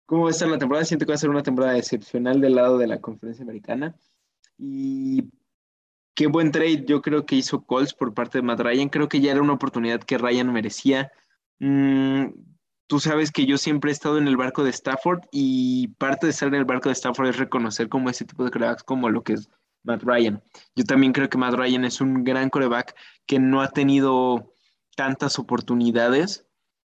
cómo 0.06 0.24
va 0.24 0.28
a 0.30 0.32
estar 0.32 0.48
la 0.48 0.60
temporada. 0.60 0.86
Siento 0.86 1.06
que 1.06 1.12
va 1.12 1.16
a 1.16 1.20
ser 1.20 1.30
una 1.30 1.44
temporada 1.44 1.78
excepcional 1.78 2.40
del 2.40 2.56
lado 2.56 2.78
de 2.78 2.88
la 2.88 3.02
conferencia 3.02 3.44
americana. 3.44 3.96
Y 4.58 5.24
qué 6.16 6.28
buen 6.28 6.52
trade 6.52 6.86
yo 6.86 7.02
creo 7.02 7.26
que 7.26 7.36
hizo 7.36 7.64
Colts 7.64 7.94
por 7.94 8.14
parte 8.14 8.38
de 8.38 8.44
Matt 8.44 8.60
Ryan. 8.60 8.90
Creo 8.90 9.08
que 9.08 9.22
ya 9.22 9.32
era 9.32 9.42
una 9.42 9.54
oportunidad 9.54 10.02
que 10.02 10.18
Ryan 10.18 10.52
merecía. 10.52 11.12
Mm, 11.60 12.28
tú 12.88 13.00
sabes 13.00 13.32
que 13.32 13.46
yo 13.46 13.58
siempre 13.58 13.92
he 13.92 13.94
estado 13.94 14.18
en 14.18 14.28
el 14.28 14.38
barco 14.38 14.64
de 14.64 14.70
Stafford 14.70 15.22
y 15.32 15.90
parte 15.98 16.28
de 16.28 16.32
estar 16.32 16.48
en 16.48 16.56
el 16.56 16.66
barco 16.66 16.90
de 16.90 16.94
Stafford 16.94 17.30
es 17.30 17.38
reconocer 17.38 17.90
como 17.90 18.10
ese 18.10 18.26
tipo 18.26 18.44
de 18.44 18.52
cracks 18.52 18.84
como 18.84 19.10
lo 19.10 19.24
que 19.24 19.34
es 19.34 19.50
Matt 19.84 20.04
Ryan. 20.04 20.42
Yo 20.76 20.84
también 20.84 21.14
creo 21.14 21.30
que 21.30 21.38
Matt 21.38 21.56
Ryan 21.56 21.86
es 21.86 22.02
un 22.02 22.24
gran 22.24 22.50
coreback 22.50 22.96
que 23.26 23.40
no 23.40 23.62
ha 23.62 23.70
tenido 23.70 24.54
tantas 24.96 25.40
oportunidades 25.40 26.46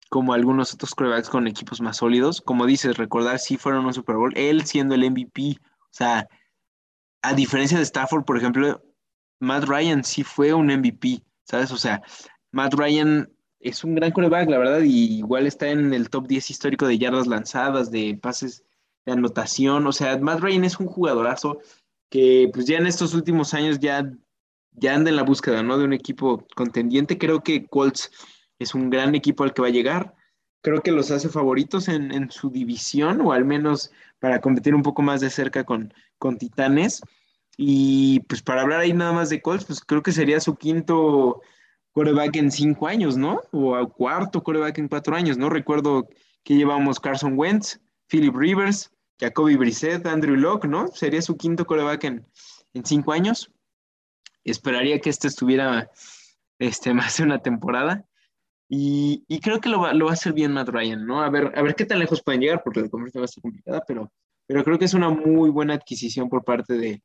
como 0.08 0.32
algunos 0.32 0.74
otros 0.74 0.94
corebacks 0.94 1.28
con 1.28 1.46
equipos 1.46 1.80
más 1.80 1.98
sólidos. 1.98 2.40
Como 2.40 2.66
dices, 2.66 2.96
recordar 2.96 3.38
si 3.38 3.56
fueron 3.56 3.86
un 3.86 3.94
Super 3.94 4.16
Bowl, 4.16 4.32
él 4.36 4.64
siendo 4.66 4.94
el 4.94 5.08
MVP, 5.08 5.58
o 5.60 5.88
sea, 5.90 6.28
a 7.22 7.34
diferencia 7.34 7.78
de 7.78 7.84
Stafford, 7.84 8.24
por 8.24 8.36
ejemplo, 8.36 8.82
Matt 9.40 9.64
Ryan 9.64 10.04
sí 10.04 10.22
fue 10.22 10.54
un 10.54 10.66
MVP, 10.66 11.22
¿sabes? 11.44 11.72
O 11.72 11.76
sea, 11.76 12.02
Matt 12.52 12.74
Ryan 12.74 13.28
es 13.58 13.84
un 13.84 13.94
gran 13.94 14.12
coreback, 14.12 14.48
la 14.48 14.58
verdad, 14.58 14.80
y 14.82 15.18
igual 15.18 15.46
está 15.46 15.68
en 15.68 15.92
el 15.92 16.08
top 16.08 16.26
10 16.28 16.50
histórico 16.50 16.86
de 16.86 16.98
yardas 16.98 17.26
lanzadas, 17.26 17.90
de 17.90 18.18
pases 18.20 18.64
de 19.04 19.12
anotación. 19.12 19.86
O 19.86 19.92
sea, 19.92 20.18
Matt 20.18 20.40
Ryan 20.40 20.64
es 20.64 20.78
un 20.78 20.86
jugadorazo 20.86 21.58
que 22.10 22.50
pues 22.52 22.66
ya 22.66 22.78
en 22.78 22.86
estos 22.86 23.14
últimos 23.14 23.54
años 23.54 23.78
ya, 23.78 24.10
ya 24.72 24.94
anda 24.94 25.10
en 25.10 25.16
la 25.16 25.22
búsqueda, 25.22 25.62
¿no? 25.62 25.78
De 25.78 25.84
un 25.84 25.92
equipo 25.92 26.46
contendiente. 26.56 27.18
Creo 27.18 27.42
que 27.42 27.66
Colts 27.66 28.10
es 28.58 28.74
un 28.74 28.90
gran 28.90 29.14
equipo 29.14 29.44
al 29.44 29.54
que 29.54 29.62
va 29.62 29.68
a 29.68 29.72
llegar. 29.72 30.14
Creo 30.62 30.82
que 30.82 30.92
los 30.92 31.10
hace 31.10 31.28
favoritos 31.28 31.88
en, 31.88 32.12
en 32.12 32.30
su 32.30 32.50
división, 32.50 33.20
o 33.22 33.32
al 33.32 33.44
menos 33.44 33.90
para 34.18 34.40
competir 34.40 34.74
un 34.74 34.82
poco 34.82 35.00
más 35.02 35.20
de 35.20 35.30
cerca 35.30 35.64
con, 35.64 35.94
con 36.18 36.36
Titanes. 36.36 37.00
Y 37.62 38.20
pues 38.20 38.40
para 38.40 38.62
hablar 38.62 38.80
ahí 38.80 38.94
nada 38.94 39.12
más 39.12 39.28
de 39.28 39.42
Colts, 39.42 39.66
pues 39.66 39.82
creo 39.82 40.02
que 40.02 40.12
sería 40.12 40.40
su 40.40 40.56
quinto 40.56 41.42
coreback 41.92 42.36
en 42.36 42.50
cinco 42.50 42.86
años, 42.86 43.18
¿no? 43.18 43.42
O 43.52 43.86
cuarto 43.90 44.42
coreback 44.42 44.78
en 44.78 44.88
cuatro 44.88 45.14
años, 45.14 45.36
¿no? 45.36 45.50
Recuerdo 45.50 46.08
que 46.42 46.54
llevamos 46.54 47.00
Carson 47.00 47.38
Wentz, 47.38 47.78
Philip 48.06 48.34
Rivers, 48.34 48.90
Jacoby 49.20 49.56
Brissett, 49.56 50.06
Andrew 50.06 50.36
Locke, 50.36 50.64
¿no? 50.64 50.88
Sería 50.88 51.20
su 51.20 51.36
quinto 51.36 51.66
coreback 51.66 52.04
en, 52.04 52.26
cinco 52.82 53.12
años. 53.12 53.52
Esperaría 54.42 54.98
que 54.98 55.10
este 55.10 55.28
estuviera 55.28 55.90
este, 56.58 56.94
más 56.94 57.18
de 57.18 57.24
una 57.24 57.42
temporada. 57.42 58.06
Y, 58.70 59.38
creo 59.42 59.60
que 59.60 59.68
lo 59.68 59.80
va, 59.80 59.92
lo 59.92 60.06
va, 60.06 60.12
a 60.12 60.14
hacer 60.14 60.32
bien 60.32 60.54
Matt 60.54 60.70
Ryan, 60.70 61.04
¿no? 61.04 61.22
A 61.22 61.28
ver, 61.28 61.52
a 61.54 61.60
ver 61.60 61.74
qué 61.74 61.84
tan 61.84 61.98
lejos 61.98 62.22
pueden 62.22 62.40
llegar, 62.40 62.62
porque 62.64 62.80
la 62.80 62.88
conversación 62.88 63.20
va 63.20 63.24
a 63.26 63.28
ser 63.28 63.42
complicada, 63.42 63.84
pero, 63.86 64.10
pero 64.46 64.64
creo 64.64 64.78
que 64.78 64.86
es 64.86 64.94
una 64.94 65.10
muy 65.10 65.50
buena 65.50 65.74
adquisición 65.74 66.30
por 66.30 66.42
parte 66.42 66.78
de, 66.78 67.02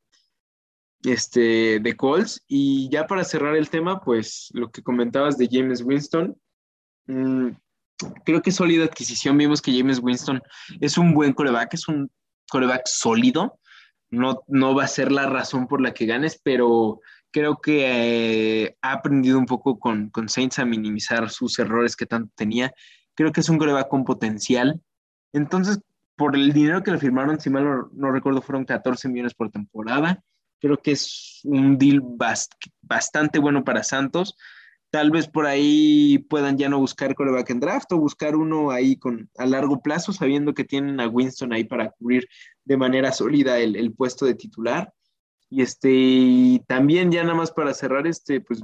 este, 1.04 1.80
de 1.80 1.96
Colts. 1.96 2.42
Y 2.46 2.88
ya 2.90 3.06
para 3.06 3.24
cerrar 3.24 3.56
el 3.56 3.70
tema, 3.70 4.00
pues 4.00 4.50
lo 4.52 4.70
que 4.70 4.82
comentabas 4.82 5.38
de 5.38 5.48
James 5.50 5.82
Winston, 5.82 6.36
mm, 7.06 7.48
creo 8.24 8.42
que 8.42 8.52
sólida 8.52 8.84
adquisición. 8.84 9.38
Vimos 9.38 9.62
que 9.62 9.76
James 9.76 10.00
Winston 10.02 10.42
es 10.80 10.98
un 10.98 11.14
buen 11.14 11.32
coreback, 11.32 11.74
es 11.74 11.88
un 11.88 12.10
coreback 12.50 12.82
sólido. 12.86 13.58
No, 14.10 14.42
no 14.46 14.74
va 14.74 14.84
a 14.84 14.88
ser 14.88 15.10
la 15.10 15.26
razón 15.26 15.66
por 15.66 15.80
la 15.80 15.92
que 15.92 16.06
ganes, 16.06 16.40
pero 16.42 17.00
creo 17.32 17.58
que 17.60 18.64
eh, 18.64 18.76
ha 18.80 18.92
aprendido 18.92 19.38
un 19.38 19.46
poco 19.46 19.78
con, 19.78 20.10
con 20.10 20.28
Saints 20.28 20.58
a 20.58 20.64
minimizar 20.64 21.28
sus 21.30 21.58
errores 21.58 21.96
que 21.96 22.06
tanto 22.06 22.32
tenía. 22.36 22.72
Creo 23.14 23.32
que 23.32 23.40
es 23.40 23.48
un 23.48 23.58
coreback 23.58 23.88
con 23.88 24.04
potencial. 24.04 24.80
Entonces, 25.32 25.80
por 26.16 26.34
el 26.34 26.52
dinero 26.52 26.82
que 26.82 26.90
le 26.90 26.98
firmaron, 26.98 27.38
si 27.38 27.50
mal 27.50 27.88
no, 27.92 28.10
recuerdo, 28.10 28.40
fueron 28.40 28.64
14 28.64 29.08
millones 29.08 29.34
por 29.34 29.50
temporada. 29.50 30.22
Creo 30.60 30.78
que 30.78 30.92
es 30.92 31.40
un 31.44 31.78
deal 31.78 32.02
bastante 32.82 33.38
bueno 33.38 33.64
para 33.64 33.82
Santos. 33.82 34.36
Tal 34.90 35.10
vez 35.10 35.28
por 35.28 35.46
ahí 35.46 36.18
puedan 36.30 36.56
ya 36.56 36.68
no 36.68 36.78
buscar 36.78 37.14
coreback 37.14 37.50
en 37.50 37.60
draft 37.60 37.92
o 37.92 37.98
buscar 37.98 38.36
uno 38.36 38.70
ahí 38.70 38.96
con, 38.96 39.28
a 39.36 39.44
largo 39.44 39.82
plazo, 39.82 40.12
sabiendo 40.12 40.54
que 40.54 40.64
tienen 40.64 41.00
a 41.00 41.08
Winston 41.08 41.52
ahí 41.52 41.64
para 41.64 41.90
cubrir 41.90 42.28
de 42.64 42.76
manera 42.76 43.12
sólida 43.12 43.58
el, 43.58 43.92
puesto 43.92 44.24
de 44.24 44.34
titular. 44.34 44.92
Y 45.50 45.62
este, 45.62 46.62
también 46.66 47.10
ya 47.10 47.22
nada 47.22 47.34
más 47.34 47.50
para 47.50 47.74
cerrar, 47.74 48.06
este, 48.06 48.40
pues 48.40 48.62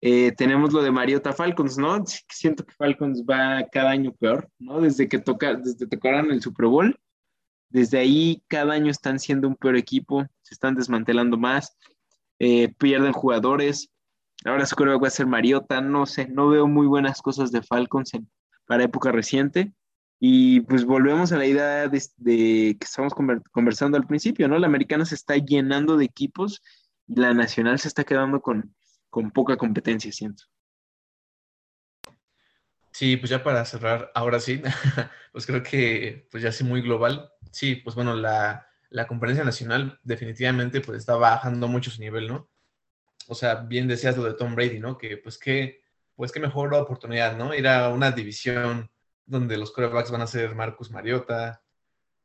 eh, 0.00 0.32
tenemos 0.32 0.72
lo 0.72 0.82
de 0.82 0.90
Mariota 0.90 1.32
Falcons, 1.32 1.78
¿no? 1.78 2.02
Siento 2.28 2.64
que 2.64 2.74
Falcons 2.74 3.22
va 3.22 3.66
cada 3.70 3.90
año 3.90 4.12
peor, 4.12 4.48
¿no? 4.58 4.80
Desde 4.80 5.08
que 5.08 5.18
toca, 5.18 5.54
desde 5.54 5.86
tocaron 5.86 6.30
el 6.30 6.42
Super 6.42 6.66
Bowl, 6.66 6.98
desde 7.72 7.98
ahí 7.98 8.42
cada 8.48 8.74
año 8.74 8.90
están 8.90 9.18
siendo 9.18 9.48
un 9.48 9.56
peor 9.56 9.76
equipo, 9.76 10.26
se 10.42 10.54
están 10.54 10.74
desmantelando 10.74 11.38
más, 11.38 11.76
eh, 12.38 12.68
pierden 12.78 13.12
jugadores. 13.12 13.90
Ahora 14.44 14.66
su 14.66 14.76
va 14.76 15.08
a 15.08 15.10
ser 15.10 15.26
Mariota, 15.26 15.80
no 15.80 16.04
sé, 16.04 16.28
no 16.28 16.48
veo 16.48 16.66
muy 16.66 16.86
buenas 16.86 17.22
cosas 17.22 17.50
de 17.50 17.62
Falcons 17.62 18.12
para 18.66 18.84
época 18.84 19.10
reciente. 19.10 19.72
Y 20.20 20.60
pues 20.60 20.84
volvemos 20.84 21.32
a 21.32 21.38
la 21.38 21.46
idea 21.46 21.88
de, 21.88 21.98
que 22.78 22.84
estamos 22.84 23.12
conversando 23.50 23.96
al 23.96 24.06
principio, 24.06 24.46
¿no? 24.48 24.58
La 24.58 24.68
americana 24.68 25.04
se 25.04 25.16
está 25.16 25.36
llenando 25.36 25.96
de 25.96 26.04
equipos 26.04 26.62
y 27.08 27.16
la 27.16 27.34
nacional 27.34 27.78
se 27.78 27.88
está 27.88 28.04
quedando 28.04 28.40
con, 28.40 28.74
con 29.10 29.30
poca 29.32 29.56
competencia, 29.56 30.12
siento. 30.12 30.44
Sí, 32.92 33.16
pues 33.16 33.30
ya 33.30 33.42
para 33.42 33.64
cerrar, 33.64 34.12
ahora 34.14 34.38
sí, 34.38 34.62
pues 35.32 35.46
creo 35.46 35.62
que 35.62 36.28
pues 36.30 36.42
ya 36.42 36.52
sí 36.52 36.62
muy 36.64 36.82
global. 36.82 37.32
Sí, 37.50 37.76
pues 37.76 37.96
bueno, 37.96 38.14
la, 38.14 38.68
la 38.90 39.06
conferencia 39.06 39.44
nacional 39.44 39.98
definitivamente 40.04 40.80
pues 40.80 40.98
está 40.98 41.16
bajando 41.16 41.68
mucho 41.68 41.90
su 41.90 42.00
nivel, 42.00 42.28
¿no? 42.28 42.50
O 43.28 43.34
sea, 43.34 43.56
bien 43.56 43.88
decías 43.88 44.16
lo 44.16 44.24
de 44.24 44.34
Tom 44.34 44.54
Brady, 44.54 44.78
¿no? 44.78 44.98
Que 44.98 45.16
pues 45.16 45.38
qué, 45.38 45.82
pues 46.16 46.32
qué 46.32 46.40
mejor 46.40 46.74
oportunidad, 46.74 47.36
¿no? 47.36 47.54
Ir 47.54 47.66
a 47.68 47.88
una 47.88 48.10
división 48.12 48.90
donde 49.24 49.56
los 49.56 49.72
quarterbacks 49.72 50.10
van 50.10 50.22
a 50.22 50.26
ser 50.26 50.54
Marcus 50.54 50.90
Mariota, 50.90 51.62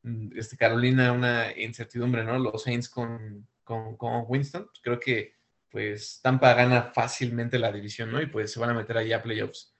mm, 0.03 0.37
este, 0.37 0.57
Carolina, 0.57 1.13
una 1.13 1.57
incertidumbre, 1.57 2.23
¿no? 2.23 2.37
Los 2.39 2.63
Saints 2.63 2.89
con, 2.89 3.47
con, 3.63 3.95
con 3.97 4.25
Winston, 4.27 4.69
creo 4.81 4.99
que 4.99 5.35
pues 5.69 6.19
Tampa 6.21 6.53
gana 6.53 6.91
fácilmente 6.93 7.59
la 7.59 7.71
división, 7.71 8.11
¿no? 8.11 8.21
Y 8.21 8.27
pues 8.27 8.51
se 8.51 8.59
van 8.59 8.71
a 8.71 8.73
meter 8.73 8.97
ahí 8.97 9.13
a 9.13 9.21
playoffs. 9.21 9.76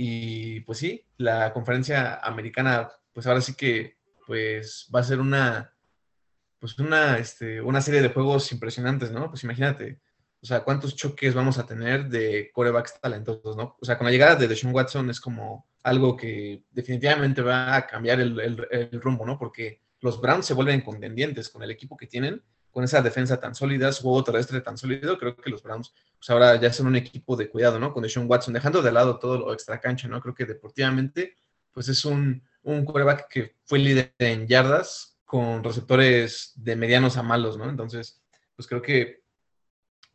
Y 0.00 0.60
pues 0.60 0.78
sí, 0.78 1.04
la 1.16 1.52
conferencia 1.52 2.20
americana, 2.22 2.88
pues 3.12 3.26
ahora 3.26 3.40
sí 3.40 3.56
que 3.56 3.98
pues 4.28 4.88
va 4.94 5.00
a 5.00 5.02
ser 5.02 5.18
una, 5.18 5.74
pues 6.60 6.78
una, 6.78 7.18
este, 7.18 7.60
una 7.60 7.80
serie 7.80 8.00
de 8.00 8.10
juegos 8.10 8.52
impresionantes, 8.52 9.10
¿no? 9.10 9.28
Pues 9.28 9.42
imagínate, 9.42 10.00
o 10.40 10.46
sea, 10.46 10.60
cuántos 10.60 10.94
choques 10.94 11.34
vamos 11.34 11.58
a 11.58 11.66
tener 11.66 12.08
de 12.08 12.48
corebacks 12.54 13.00
talentosos, 13.00 13.56
¿no? 13.56 13.76
O 13.80 13.84
sea, 13.84 13.98
con 13.98 14.04
la 14.04 14.12
llegada 14.12 14.36
de 14.36 14.46
Deshaun 14.46 14.72
Watson 14.72 15.10
es 15.10 15.20
como 15.20 15.66
algo 15.82 16.16
que 16.16 16.62
definitivamente 16.70 17.42
va 17.42 17.74
a 17.74 17.84
cambiar 17.84 18.20
el, 18.20 18.38
el 18.70 19.00
rumbo, 19.00 19.26
¿no? 19.26 19.36
Porque 19.36 19.82
los 20.00 20.20
Browns 20.20 20.46
se 20.46 20.54
vuelven 20.54 20.82
contendientes 20.82 21.48
con 21.48 21.64
el 21.64 21.72
equipo 21.72 21.96
que 21.96 22.06
tienen 22.06 22.40
con 22.70 22.84
esa 22.84 23.02
defensa 23.02 23.40
tan 23.40 23.56
sólida, 23.56 23.90
su 23.92 24.04
juego 24.04 24.22
terrestre 24.24 24.60
tan 24.60 24.78
sólido, 24.78 25.18
creo 25.18 25.34
que 25.34 25.50
los 25.50 25.62
Browns 25.62 25.92
pues 26.18 26.30
ahora 26.30 26.56
ya 26.56 26.72
son 26.72 26.88
un 26.88 26.96
equipo 26.96 27.36
de 27.36 27.48
cuidado, 27.48 27.78
¿no? 27.78 27.92
Con 27.92 28.02
Deshaun 28.02 28.28
Watson, 28.28 28.54
dejando 28.54 28.82
de 28.82 28.92
lado 28.92 29.18
todo 29.18 29.38
lo 29.38 29.52
extra 29.52 29.80
cancha, 29.80 30.08
¿no? 30.08 30.20
Creo 30.20 30.34
que 30.34 30.44
deportivamente, 30.44 31.36
pues 31.72 31.88
es 31.88 32.04
un, 32.04 32.42
un 32.62 32.86
que 33.30 33.56
fue 33.64 33.78
líder 33.78 34.14
en 34.18 34.46
yardas 34.46 35.18
con 35.24 35.62
receptores 35.62 36.52
de 36.56 36.74
medianos 36.74 37.16
a 37.16 37.22
malos, 37.22 37.56
¿no? 37.56 37.68
Entonces, 37.68 38.20
pues 38.56 38.66
creo 38.66 38.82
que 38.82 39.22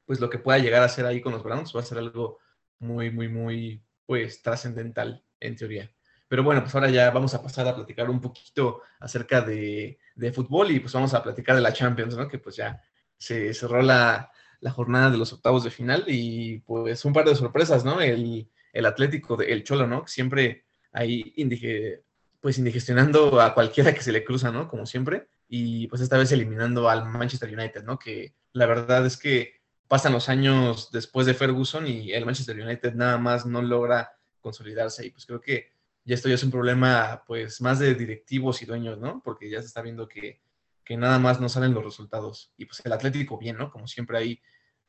pues 0.06 0.20
lo 0.20 0.30
que 0.30 0.40
pueda 0.40 0.60
llegar 0.60 0.82
a 0.82 0.86
hacer 0.86 1.06
ahí 1.06 1.22
con 1.22 1.32
los 1.32 1.44
Browns 1.44 1.74
va 1.74 1.80
a 1.80 1.86
ser 1.86 1.98
algo 1.98 2.40
muy, 2.80 3.10
muy, 3.10 3.30
muy, 3.30 3.82
pues 4.06 4.42
trascendental 4.42 5.24
en 5.40 5.56
teoría. 5.56 5.90
Pero 6.28 6.44
bueno, 6.44 6.62
pues 6.62 6.76
ahora 6.76 6.90
ya 6.90 7.10
vamos 7.12 7.34
a 7.34 7.42
pasar 7.42 7.68
a 7.68 7.76
platicar 7.76 8.10
un 8.10 8.20
poquito 8.20 8.82
acerca 9.00 9.42
de, 9.42 10.00
de 10.16 10.34
fútbol 10.34 10.72
y 10.72 10.80
pues 10.82 10.92
vamos 10.92 11.14
a 11.14 11.24
platicar 11.24 11.56
de 11.56 11.62
la 11.62 11.72
Champions, 11.72 12.18
¿no? 12.18 12.28
Que 12.28 12.40
pues 12.40 12.58
ya 12.58 12.82
se 13.18 13.54
cerró 13.54 13.82
la, 13.82 14.32
la 14.64 14.72
jornada 14.72 15.12
de 15.12 15.18
los 15.18 15.34
octavos 15.34 15.66
de 15.66 15.72
final 15.72 16.06
y 16.08 16.60
pues 16.60 17.04
un 17.04 17.12
par 17.12 17.26
de 17.26 17.36
sorpresas, 17.36 17.84
¿no? 17.84 18.00
El, 18.00 18.50
el 18.72 18.86
Atlético, 18.86 19.36
de, 19.36 19.52
el 19.52 19.66
Cholo, 19.66 19.88
¿no? 19.88 20.08
Siempre 20.08 20.64
ahí 20.94 21.34
indige, 21.36 22.04
pues 22.40 22.58
indigestionando 22.58 23.42
a 23.42 23.54
cualquiera 23.54 23.94
que 23.94 24.02
se 24.02 24.14
le 24.14 24.24
cruza, 24.24 24.52
¿no? 24.52 24.70
Como 24.70 24.86
siempre. 24.86 25.28
Y 25.50 25.88
pues 25.88 26.02
esta 26.02 26.18
vez 26.18 26.32
eliminando 26.32 26.90
al 26.90 27.06
Manchester 27.10 27.54
United, 27.54 27.84
¿no? 27.84 28.00
Que 28.00 28.36
la 28.54 28.66
verdad 28.66 29.06
es 29.06 29.18
que 29.18 29.62
pasan 29.90 30.14
los 30.14 30.30
años 30.30 30.90
después 30.94 31.28
de 31.28 31.34
Ferguson 31.34 31.86
y 31.86 32.14
el 32.14 32.26
Manchester 32.26 32.58
United 32.58 32.94
nada 32.94 33.18
más 33.18 33.46
no 33.46 33.62
logra 33.62 34.14
consolidarse 34.40 35.06
y 35.06 35.12
pues 35.12 35.26
creo 35.26 35.42
que 35.42 35.68
ya 36.06 36.16
esto 36.16 36.30
ya 36.30 36.36
es 36.36 36.44
un 36.44 36.52
problema 36.52 37.24
pues 37.28 37.60
más 37.60 37.80
de 37.80 37.96
directivos 37.96 38.62
y 38.62 38.66
dueños, 38.66 38.98
¿no? 38.98 39.22
Porque 39.26 39.50
ya 39.50 39.60
se 39.60 39.68
está 39.68 39.82
viendo 39.82 40.08
que, 40.08 40.42
que 40.86 40.96
nada 40.96 41.20
más 41.20 41.42
no 41.42 41.50
salen 41.50 41.74
los 41.74 41.84
resultados. 41.84 42.54
Y 42.58 42.66
pues 42.66 42.82
el 42.86 42.94
Atlético 42.94 43.38
bien, 43.38 43.58
¿no? 43.58 43.70
Como 43.70 43.88
siempre 43.88 44.18
ahí 44.18 44.42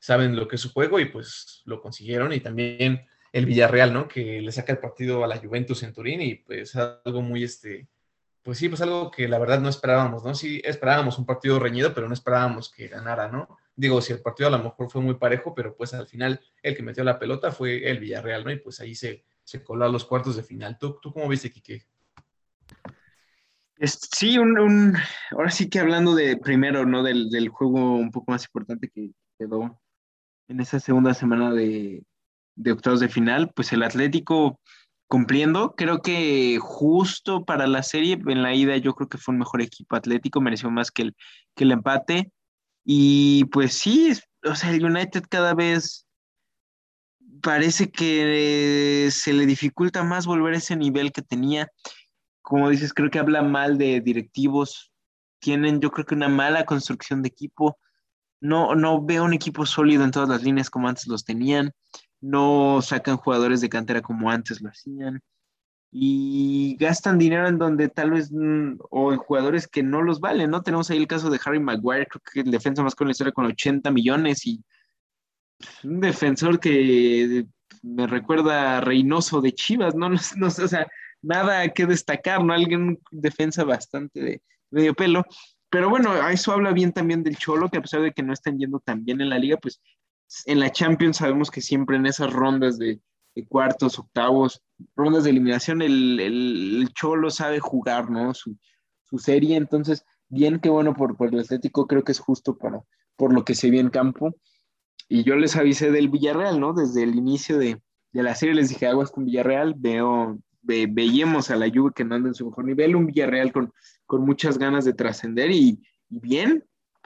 saben 0.04 0.36
lo 0.36 0.46
que 0.46 0.56
es 0.56 0.60
su 0.60 0.70
juego 0.70 1.00
y 1.00 1.06
pues 1.06 1.62
lo 1.64 1.80
consiguieron. 1.80 2.30
Y 2.34 2.40
también 2.40 3.06
el 3.32 3.46
Villarreal, 3.46 3.90
¿no? 3.94 4.06
Que 4.06 4.42
le 4.42 4.52
saca 4.52 4.70
el 4.70 4.78
partido 4.78 5.24
a 5.24 5.26
la 5.26 5.38
Juventus 5.38 5.82
en 5.82 5.94
Turín 5.94 6.20
y 6.20 6.34
pues 6.34 6.76
algo 6.76 7.22
muy, 7.22 7.42
este, 7.42 7.88
pues 8.42 8.58
sí, 8.58 8.68
pues 8.68 8.82
algo 8.82 9.10
que 9.10 9.28
la 9.28 9.38
verdad 9.38 9.60
no 9.60 9.70
esperábamos, 9.70 10.22
¿no? 10.22 10.34
Sí 10.34 10.60
esperábamos 10.62 11.18
un 11.18 11.24
partido 11.24 11.58
reñido, 11.58 11.94
pero 11.94 12.06
no 12.06 12.12
esperábamos 12.12 12.70
que 12.70 12.88
ganara, 12.88 13.28
¿no? 13.28 13.48
Digo, 13.74 14.02
si 14.02 14.12
el 14.12 14.20
partido 14.20 14.48
a 14.48 14.52
lo 14.52 14.62
mejor 14.62 14.90
fue 14.90 15.00
muy 15.00 15.14
parejo, 15.14 15.54
pero 15.54 15.74
pues 15.74 15.94
al 15.94 16.06
final 16.06 16.38
el 16.62 16.76
que 16.76 16.82
metió 16.82 17.02
la 17.02 17.18
pelota 17.18 17.50
fue 17.50 17.90
el 17.90 17.98
Villarreal, 17.98 18.44
¿no? 18.44 18.50
Y 18.50 18.58
pues 18.58 18.80
ahí 18.80 18.94
se, 18.94 19.24
se 19.42 19.64
coló 19.64 19.86
a 19.86 19.88
los 19.88 20.04
cuartos 20.04 20.36
de 20.36 20.42
final. 20.42 20.76
¿Tú, 20.78 20.98
tú 21.00 21.14
cómo 21.14 21.28
viste, 21.28 21.50
Quique? 21.50 21.86
Sí, 23.80 24.36
un, 24.36 24.96
ahora 25.30 25.50
sí 25.50 25.70
que 25.70 25.80
hablando 25.80 26.14
de 26.14 26.36
primero, 26.36 26.84
¿no? 26.84 27.02
Del, 27.02 27.30
del, 27.30 27.48
juego 27.48 27.96
un 27.96 28.10
poco 28.10 28.32
más 28.32 28.44
importante 28.44 28.90
que 28.90 29.10
quedó 29.38 29.80
en 30.48 30.60
esa 30.60 30.80
segunda 30.80 31.14
semana 31.14 31.52
de, 31.52 32.04
octavos 32.70 33.00
de 33.00 33.08
final, 33.08 33.50
pues 33.54 33.72
el 33.72 33.82
Atlético 33.82 34.60
cumpliendo, 35.06 35.74
creo 35.76 36.00
que 36.02 36.58
justo 36.60 37.44
para 37.44 37.66
la 37.66 37.82
serie, 37.82 38.18
en 38.26 38.42
la 38.42 38.54
ida 38.54 38.76
yo 38.78 38.94
creo 38.94 39.08
que 39.08 39.18
fue 39.18 39.32
un 39.32 39.38
mejor 39.38 39.62
equipo 39.62 39.96
atlético, 39.96 40.40
mereció 40.40 40.70
más 40.70 40.90
que 40.90 41.02
el, 41.02 41.16
que 41.54 41.64
el 41.64 41.72
empate. 41.72 42.32
Y 42.84 43.44
pues 43.46 43.74
sí, 43.74 44.12
o 44.44 44.54
sea, 44.54 44.70
el 44.70 44.84
United 44.84 45.24
cada 45.28 45.54
vez 45.54 46.06
parece 47.42 47.90
que 47.90 49.08
se 49.10 49.32
le 49.32 49.46
dificulta 49.46 50.02
más 50.02 50.26
volver 50.26 50.54
a 50.54 50.58
ese 50.58 50.76
nivel 50.76 51.12
que 51.12 51.22
tenía. 51.22 51.68
Como 52.42 52.70
dices, 52.70 52.92
creo 52.92 53.10
que 53.10 53.18
habla 53.18 53.42
mal 53.42 53.78
de 53.78 54.00
directivos. 54.00 54.90
Tienen, 55.40 55.80
yo 55.80 55.90
creo 55.90 56.06
que 56.06 56.14
una 56.14 56.28
mala 56.28 56.64
construcción 56.64 57.22
de 57.22 57.28
equipo. 57.28 57.78
No, 58.40 58.74
no 58.74 59.04
veo 59.04 59.24
un 59.24 59.32
equipo 59.32 59.66
sólido 59.66 60.04
en 60.04 60.10
todas 60.10 60.28
las 60.28 60.42
líneas 60.42 60.70
como 60.70 60.88
antes 60.88 61.06
los 61.06 61.24
tenían. 61.24 61.72
No 62.20 62.80
sacan 62.82 63.16
jugadores 63.16 63.60
de 63.60 63.68
cantera 63.68 64.02
como 64.02 64.30
antes 64.30 64.60
lo 64.60 64.70
hacían 64.70 65.22
y 65.96 66.76
gastan 66.76 67.18
dinero 67.18 67.46
en 67.46 67.56
donde 67.56 67.88
tal 67.88 68.10
vez, 68.10 68.32
mm, 68.32 68.78
o 68.90 69.12
en 69.12 69.18
jugadores 69.18 69.68
que 69.68 69.84
no 69.84 70.02
los 70.02 70.18
valen, 70.18 70.50
¿no? 70.50 70.60
Tenemos 70.60 70.90
ahí 70.90 70.98
el 70.98 71.06
caso 71.06 71.30
de 71.30 71.38
Harry 71.44 71.60
Maguire, 71.60 72.08
creo 72.08 72.22
que 72.32 72.40
el 72.40 72.50
defensa 72.50 72.82
más 72.82 72.96
con 72.96 73.06
la 73.06 73.12
historia 73.12 73.32
con 73.32 73.46
80 73.46 73.92
millones 73.92 74.44
y 74.44 74.60
un 75.84 76.00
defensor 76.00 76.58
que 76.58 77.46
me 77.82 78.08
recuerda 78.08 78.78
a 78.78 78.80
Reynoso 78.80 79.40
de 79.40 79.52
Chivas, 79.52 79.94
¿no? 79.94 80.10
No, 80.36 80.50
sé, 80.50 80.64
o 80.64 80.68
sea, 80.68 80.84
nada 81.22 81.68
que 81.68 81.86
destacar, 81.86 82.44
¿no? 82.44 82.52
Alguien 82.52 82.98
defensa 83.12 83.62
bastante 83.62 84.20
de 84.20 84.42
medio 84.70 84.94
pelo. 84.94 85.24
Pero 85.74 85.90
bueno, 85.90 86.12
a 86.12 86.30
eso 86.30 86.52
habla 86.52 86.70
bien 86.70 86.92
también 86.92 87.24
del 87.24 87.36
Cholo, 87.36 87.68
que 87.68 87.78
a 87.78 87.82
pesar 87.82 88.00
de 88.00 88.12
que 88.12 88.22
no 88.22 88.32
están 88.32 88.58
yendo 88.58 88.78
tan 88.78 89.04
bien 89.04 89.20
en 89.20 89.28
la 89.28 89.40
liga, 89.40 89.56
pues 89.56 89.82
en 90.46 90.60
la 90.60 90.70
Champions 90.70 91.16
sabemos 91.16 91.50
que 91.50 91.60
siempre 91.60 91.96
en 91.96 92.06
esas 92.06 92.32
rondas 92.32 92.78
de 92.78 93.00
cuartos, 93.48 93.98
octavos, 93.98 94.62
rondas 94.94 95.24
de 95.24 95.30
eliminación, 95.30 95.82
el, 95.82 96.88
Cholo 96.94 97.28
sabe 97.28 97.58
jugar, 97.58 98.08
¿no? 98.08 98.32
Su, 98.34 98.56
serie, 99.18 99.56
entonces, 99.56 100.04
bien 100.28 100.60
que 100.60 100.68
bueno 100.68 100.94
por, 100.94 101.16
por 101.16 101.34
el 101.34 101.40
Atlético, 101.40 101.88
creo 101.88 102.04
que 102.04 102.12
es 102.12 102.20
justo 102.20 102.56
para, 102.56 102.80
por 103.16 103.32
lo 103.32 103.44
que 103.44 103.56
se 103.56 103.68
vio 103.68 103.80
en 103.80 103.90
campo. 103.90 104.32
Y 105.08 105.24
yo 105.24 105.34
les 105.34 105.56
avisé 105.56 105.90
del 105.90 106.08
Villarreal, 106.08 106.60
¿no? 106.60 106.72
Desde 106.72 107.02
el 107.02 107.16
inicio 107.16 107.58
de, 107.58 107.82
la 108.12 108.36
serie 108.36 108.54
les 108.54 108.68
dije, 108.68 108.86
aguas 108.86 109.10
con 109.10 109.24
Villarreal, 109.24 109.74
veo, 109.76 110.38
veíamos 110.64 111.50
a 111.50 111.56
la 111.56 111.68
Juve 111.68 111.92
que 111.94 112.04
no 112.04 112.14
anda 112.14 112.28
en 112.28 112.34
su 112.34 112.46
mejor 112.46 112.64
nivel, 112.64 112.96
un 112.96 113.06
Villarreal 113.06 113.52
con, 113.52 113.72
con 114.06 114.24
muchas 114.24 114.58
ganas 114.58 114.84
de 114.84 114.94
trascender 114.94 115.50
y, 115.50 115.82
bien, 116.08 116.64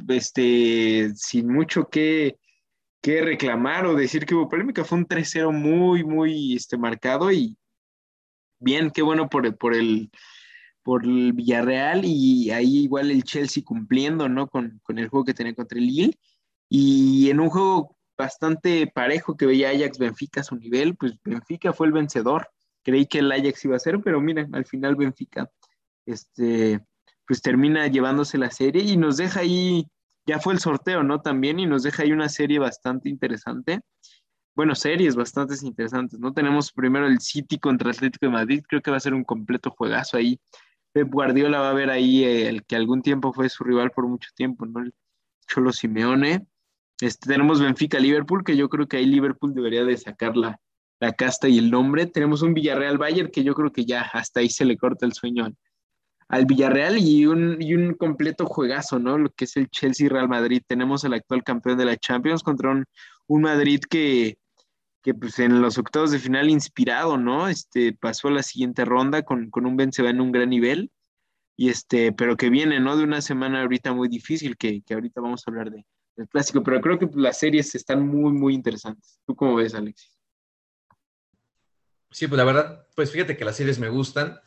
este, 0.08 1.12
sin 1.14 1.52
mucho 1.52 1.88
que, 1.88 2.36
que 3.02 3.22
reclamar 3.22 3.86
o 3.86 3.94
decir 3.94 4.26
que 4.26 4.34
hubo 4.34 4.48
polémica. 4.48 4.84
Fue 4.84 4.98
un 4.98 5.06
3-0 5.06 5.52
muy, 5.52 6.04
muy 6.04 6.54
este, 6.54 6.78
marcado 6.78 7.32
y 7.32 7.56
bien, 8.60 8.90
qué 8.90 9.02
bueno 9.02 9.28
por, 9.28 9.56
por, 9.56 9.74
el, 9.74 10.10
por 10.82 11.04
el 11.04 11.32
Villarreal 11.32 12.04
y 12.04 12.50
ahí 12.50 12.84
igual 12.84 13.10
el 13.10 13.24
Chelsea 13.24 13.62
cumpliendo, 13.64 14.28
¿no? 14.28 14.48
Con, 14.48 14.80
con 14.82 14.98
el 14.98 15.08
juego 15.08 15.24
que 15.24 15.34
tenía 15.34 15.54
contra 15.54 15.78
el 15.78 15.86
Lille. 15.86 16.18
Y 16.68 17.30
en 17.30 17.40
un 17.40 17.48
juego 17.48 17.96
bastante 18.16 18.88
parejo 18.88 19.36
que 19.36 19.46
veía 19.46 19.70
Ajax 19.70 19.98
Benfica 19.98 20.40
a 20.40 20.44
su 20.44 20.56
nivel, 20.56 20.96
pues 20.96 21.14
Benfica 21.24 21.72
fue 21.72 21.86
el 21.86 21.92
vencedor. 21.92 22.48
Creí 22.82 23.06
que 23.06 23.18
el 23.18 23.32
Ajax 23.32 23.64
iba 23.64 23.76
a 23.76 23.80
ser, 23.80 24.00
pero 24.00 24.20
miren, 24.20 24.54
al 24.54 24.64
final 24.64 24.96
Benfica 24.96 25.50
este, 26.06 26.80
pues 27.26 27.42
termina 27.42 27.86
llevándose 27.86 28.38
la 28.38 28.50
serie 28.50 28.82
y 28.82 28.96
nos 28.96 29.18
deja 29.18 29.40
ahí 29.40 29.86
ya 30.26 30.38
fue 30.38 30.52
el 30.52 30.60
sorteo, 30.60 31.02
¿no? 31.02 31.22
También 31.22 31.58
y 31.58 31.66
nos 31.66 31.82
deja 31.82 32.02
ahí 32.02 32.12
una 32.12 32.28
serie 32.28 32.58
bastante 32.58 33.08
interesante. 33.08 33.80
Bueno, 34.54 34.74
series 34.74 35.16
bastante 35.16 35.54
interesantes, 35.62 36.20
¿no? 36.20 36.34
Tenemos 36.34 36.70
primero 36.72 37.06
el 37.06 37.20
City 37.20 37.58
contra 37.58 37.90
Atlético 37.90 38.26
de 38.26 38.32
Madrid, 38.32 38.62
creo 38.68 38.82
que 38.82 38.90
va 38.90 38.98
a 38.98 39.00
ser 39.00 39.14
un 39.14 39.24
completo 39.24 39.70
juegazo 39.70 40.18
ahí. 40.18 40.38
Pep 40.92 41.08
Guardiola 41.10 41.60
va 41.60 41.70
a 41.70 41.74
ver 41.74 41.90
ahí 41.90 42.24
el 42.24 42.64
que 42.64 42.76
algún 42.76 43.00
tiempo 43.00 43.32
fue 43.32 43.48
su 43.48 43.64
rival 43.64 43.90
por 43.90 44.06
mucho 44.06 44.28
tiempo, 44.34 44.66
¿no? 44.66 44.80
El 44.80 44.92
Cholo 45.46 45.72
Simeone. 45.72 46.46
Este, 47.00 47.28
tenemos 47.28 47.60
Benfica-Liverpool, 47.60 48.44
que 48.44 48.56
yo 48.56 48.68
creo 48.68 48.86
que 48.86 48.98
ahí 48.98 49.06
Liverpool 49.06 49.54
debería 49.54 49.84
de 49.84 49.96
sacar 49.96 50.36
la, 50.36 50.60
la 51.00 51.12
casta 51.12 51.48
y 51.48 51.58
el 51.58 51.70
nombre. 51.70 52.06
Tenemos 52.06 52.42
un 52.42 52.54
Villarreal-Bayern, 52.54 53.30
que 53.30 53.44
yo 53.44 53.54
creo 53.54 53.72
que 53.72 53.84
ya 53.84 54.02
hasta 54.02 54.40
ahí 54.40 54.48
se 54.48 54.64
le 54.64 54.76
corta 54.76 55.06
el 55.06 55.12
sueño 55.12 55.52
al 56.28 56.44
Villarreal 56.44 56.98
y 56.98 57.26
un, 57.26 57.56
y 57.60 57.74
un 57.74 57.94
completo 57.94 58.46
juegazo, 58.46 58.98
¿no? 58.98 59.16
Lo 59.16 59.30
que 59.30 59.44
es 59.44 59.56
el 59.56 59.68
Chelsea-Real 59.68 60.28
Madrid. 60.28 60.62
Tenemos 60.66 61.04
el 61.04 61.14
actual 61.14 61.42
campeón 61.42 61.78
de 61.78 61.86
la 61.86 61.96
Champions 61.96 62.42
contra 62.42 62.70
un, 62.70 63.42
Madrid 63.42 63.80
que, 63.88 64.36
que, 65.02 65.14
pues 65.14 65.38
en 65.38 65.62
los 65.62 65.78
octavos 65.78 66.10
de 66.10 66.18
final 66.18 66.50
inspirado, 66.50 67.16
¿no? 67.16 67.48
Este, 67.48 67.94
pasó 67.94 68.28
a 68.28 68.32
la 68.32 68.42
siguiente 68.42 68.84
ronda 68.84 69.22
con, 69.22 69.50
con 69.50 69.66
un 69.66 69.76
Benzema 69.76 70.10
en 70.10 70.20
un 70.20 70.32
gran 70.32 70.50
nivel, 70.50 70.90
y 71.56 71.70
este, 71.70 72.12
pero 72.12 72.36
que 72.36 72.50
viene, 72.50 72.78
¿no? 72.78 72.96
De 72.96 73.04
una 73.04 73.22
semana 73.22 73.62
ahorita 73.62 73.92
muy 73.92 74.08
difícil, 74.08 74.56
que, 74.56 74.82
que 74.82 74.94
ahorita 74.94 75.20
vamos 75.20 75.42
a 75.46 75.50
hablar 75.50 75.70
de, 75.70 75.84
del 76.16 76.28
clásico, 76.28 76.62
pero 76.62 76.80
creo 76.80 76.98
que 76.98 77.08
las 77.14 77.38
series 77.38 77.74
están 77.74 78.06
muy, 78.06 78.32
muy 78.32 78.54
interesantes. 78.54 79.18
¿Tú 79.26 79.34
cómo 79.34 79.56
ves, 79.56 79.74
Alexis? 79.74 80.17
Sí, 82.10 82.26
pues 82.26 82.38
la 82.38 82.44
verdad, 82.44 82.86
pues 82.94 83.10
fíjate 83.12 83.36
que 83.36 83.44
las 83.44 83.56
series 83.56 83.78
me 83.78 83.88
gustan. 83.88 84.40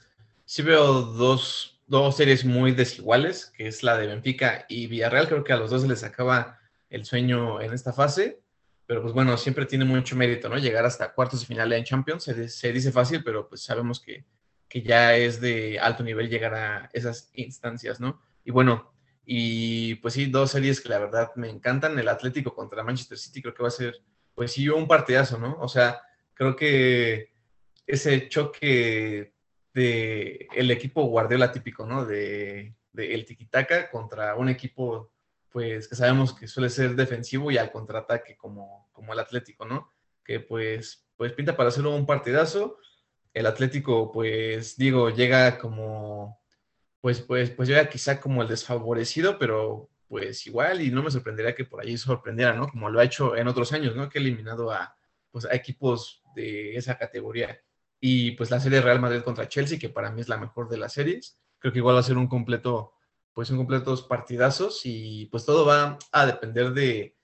Sí 0.45 0.61
veo 0.61 1.01
dos, 1.01 1.81
dos 1.87 2.15
series 2.15 2.43
muy 2.43 2.71
desiguales, 2.71 3.53
que 3.55 3.67
es 3.67 3.83
la 3.83 3.97
de 3.97 4.07
Benfica 4.07 4.65
y 4.67 4.87
Villarreal. 4.87 5.27
Creo 5.27 5.43
que 5.43 5.53
a 5.53 5.57
los 5.57 5.69
dos 5.69 5.83
se 5.83 5.87
les 5.87 6.03
acaba 6.03 6.59
el 6.89 7.05
sueño 7.05 7.61
en 7.61 7.73
esta 7.73 7.93
fase, 7.93 8.41
pero 8.85 9.01
pues 9.01 9.13
bueno, 9.13 9.37
siempre 9.37 9.65
tiene 9.65 9.85
mucho 9.85 10.15
mérito, 10.15 10.49
¿no? 10.49 10.57
Llegar 10.57 10.85
hasta 10.85 11.13
cuartos 11.13 11.39
de 11.39 11.45
final 11.45 11.71
en 11.71 11.85
Champions, 11.85 12.23
se, 12.23 12.73
dice 12.73 12.91
fácil, 12.91 13.23
pero 13.23 13.47
pues 13.47 13.63
sabemos 13.63 14.01
que, 14.01 14.25
que, 14.67 14.81
ya 14.81 15.15
es 15.15 15.39
de 15.39 15.79
alto 15.79 16.03
nivel 16.03 16.29
llegar 16.29 16.53
a 16.53 16.89
esas 16.91 17.31
instancias, 17.33 18.01
¿no? 18.01 18.21
Y 18.43 18.51
bueno, 18.51 18.91
y 19.25 19.95
pues 19.95 20.15
sí, 20.15 20.25
dos 20.25 20.51
series 20.51 20.81
que 20.81 20.89
la 20.89 20.99
verdad 20.99 21.31
me 21.35 21.49
encantan, 21.49 21.97
el 21.97 22.09
Atlético 22.09 22.53
contra 22.53 22.83
Manchester 22.83 23.17
City, 23.17 23.41
creo 23.41 23.53
que 23.53 23.63
va 23.63 23.69
a 23.69 23.71
ser, 23.71 24.01
pues 24.35 24.51
sí, 24.51 24.67
un 24.67 24.87
partidazo, 24.87 25.37
¿no? 25.37 25.57
O 25.61 25.69
sea, 25.69 26.01
creo 26.33 26.57
que 26.57 27.30
ese 27.91 28.29
choque 28.29 29.33
de 29.73 30.47
el 30.53 30.71
equipo 30.71 31.03
Guardiola 31.03 31.51
típico, 31.51 31.85
¿no? 31.85 32.05
De, 32.05 32.75
el 32.95 33.25
tiquitaca 33.25 33.89
contra 33.89 34.35
un 34.35 34.49
equipo, 34.49 35.11
pues, 35.49 35.87
que 35.87 35.95
sabemos 35.95 36.33
que 36.33 36.47
suele 36.47 36.69
ser 36.69 36.95
defensivo 36.95 37.51
y 37.51 37.57
al 37.57 37.71
contraataque 37.71 38.37
como, 38.37 38.89
como 38.91 39.13
el 39.13 39.19
Atlético, 39.19 39.65
¿no? 39.65 39.91
Que 40.23 40.39
pues, 40.39 41.05
pues 41.17 41.33
pinta 41.33 41.55
para 41.55 41.69
hacerlo 41.69 41.95
un 41.95 42.05
partidazo. 42.05 42.77
El 43.33 43.45
Atlético, 43.45 44.11
pues, 44.11 44.77
digo, 44.77 45.09
llega 45.09 45.57
como, 45.57 46.41
pues, 47.01 47.21
pues, 47.21 47.49
pues 47.51 47.69
llega 47.69 47.89
quizá 47.89 48.19
como 48.21 48.41
el 48.41 48.47
desfavorecido, 48.47 49.37
pero 49.39 49.89
pues 50.07 50.45
igual 50.47 50.81
y 50.81 50.91
no 50.91 51.03
me 51.03 51.11
sorprendería 51.11 51.55
que 51.55 51.63
por 51.65 51.81
allí 51.81 51.97
sorprendiera, 51.97 52.53
¿no? 52.53 52.67
Como 52.67 52.89
lo 52.89 52.99
ha 52.99 53.05
hecho 53.05 53.35
en 53.37 53.47
otros 53.47 53.71
años, 53.73 53.95
¿no? 53.95 54.09
Que 54.09 54.19
ha 54.19 54.21
eliminado 54.21 54.71
a, 54.71 54.95
pues, 55.31 55.45
a 55.45 55.55
equipos 55.55 56.21
de 56.35 56.75
esa 56.75 56.97
categoría 56.97 57.61
y 58.03 58.31
pues 58.31 58.49
la 58.49 58.59
serie 58.59 58.81
Real 58.81 58.99
Madrid 58.99 59.21
contra 59.21 59.47
Chelsea, 59.47 59.77
que 59.77 59.89
para 59.89 60.11
mí 60.11 60.21
es 60.21 60.27
la 60.27 60.37
mejor 60.37 60.67
de 60.67 60.77
las 60.77 60.93
series. 60.93 61.39
Creo 61.59 61.71
que 61.71 61.79
igual 61.79 61.95
va 61.95 61.99
a 61.99 62.03
ser 62.03 62.17
un 62.17 62.27
completo, 62.27 62.95
pues 63.31 63.51
un 63.51 63.57
completos 63.57 64.01
partidazos 64.01 64.81
y 64.85 65.27
pues 65.27 65.45
todo 65.45 65.67
va 65.67 65.99
a 66.11 66.25
depender 66.25 66.71
de, 66.73 67.15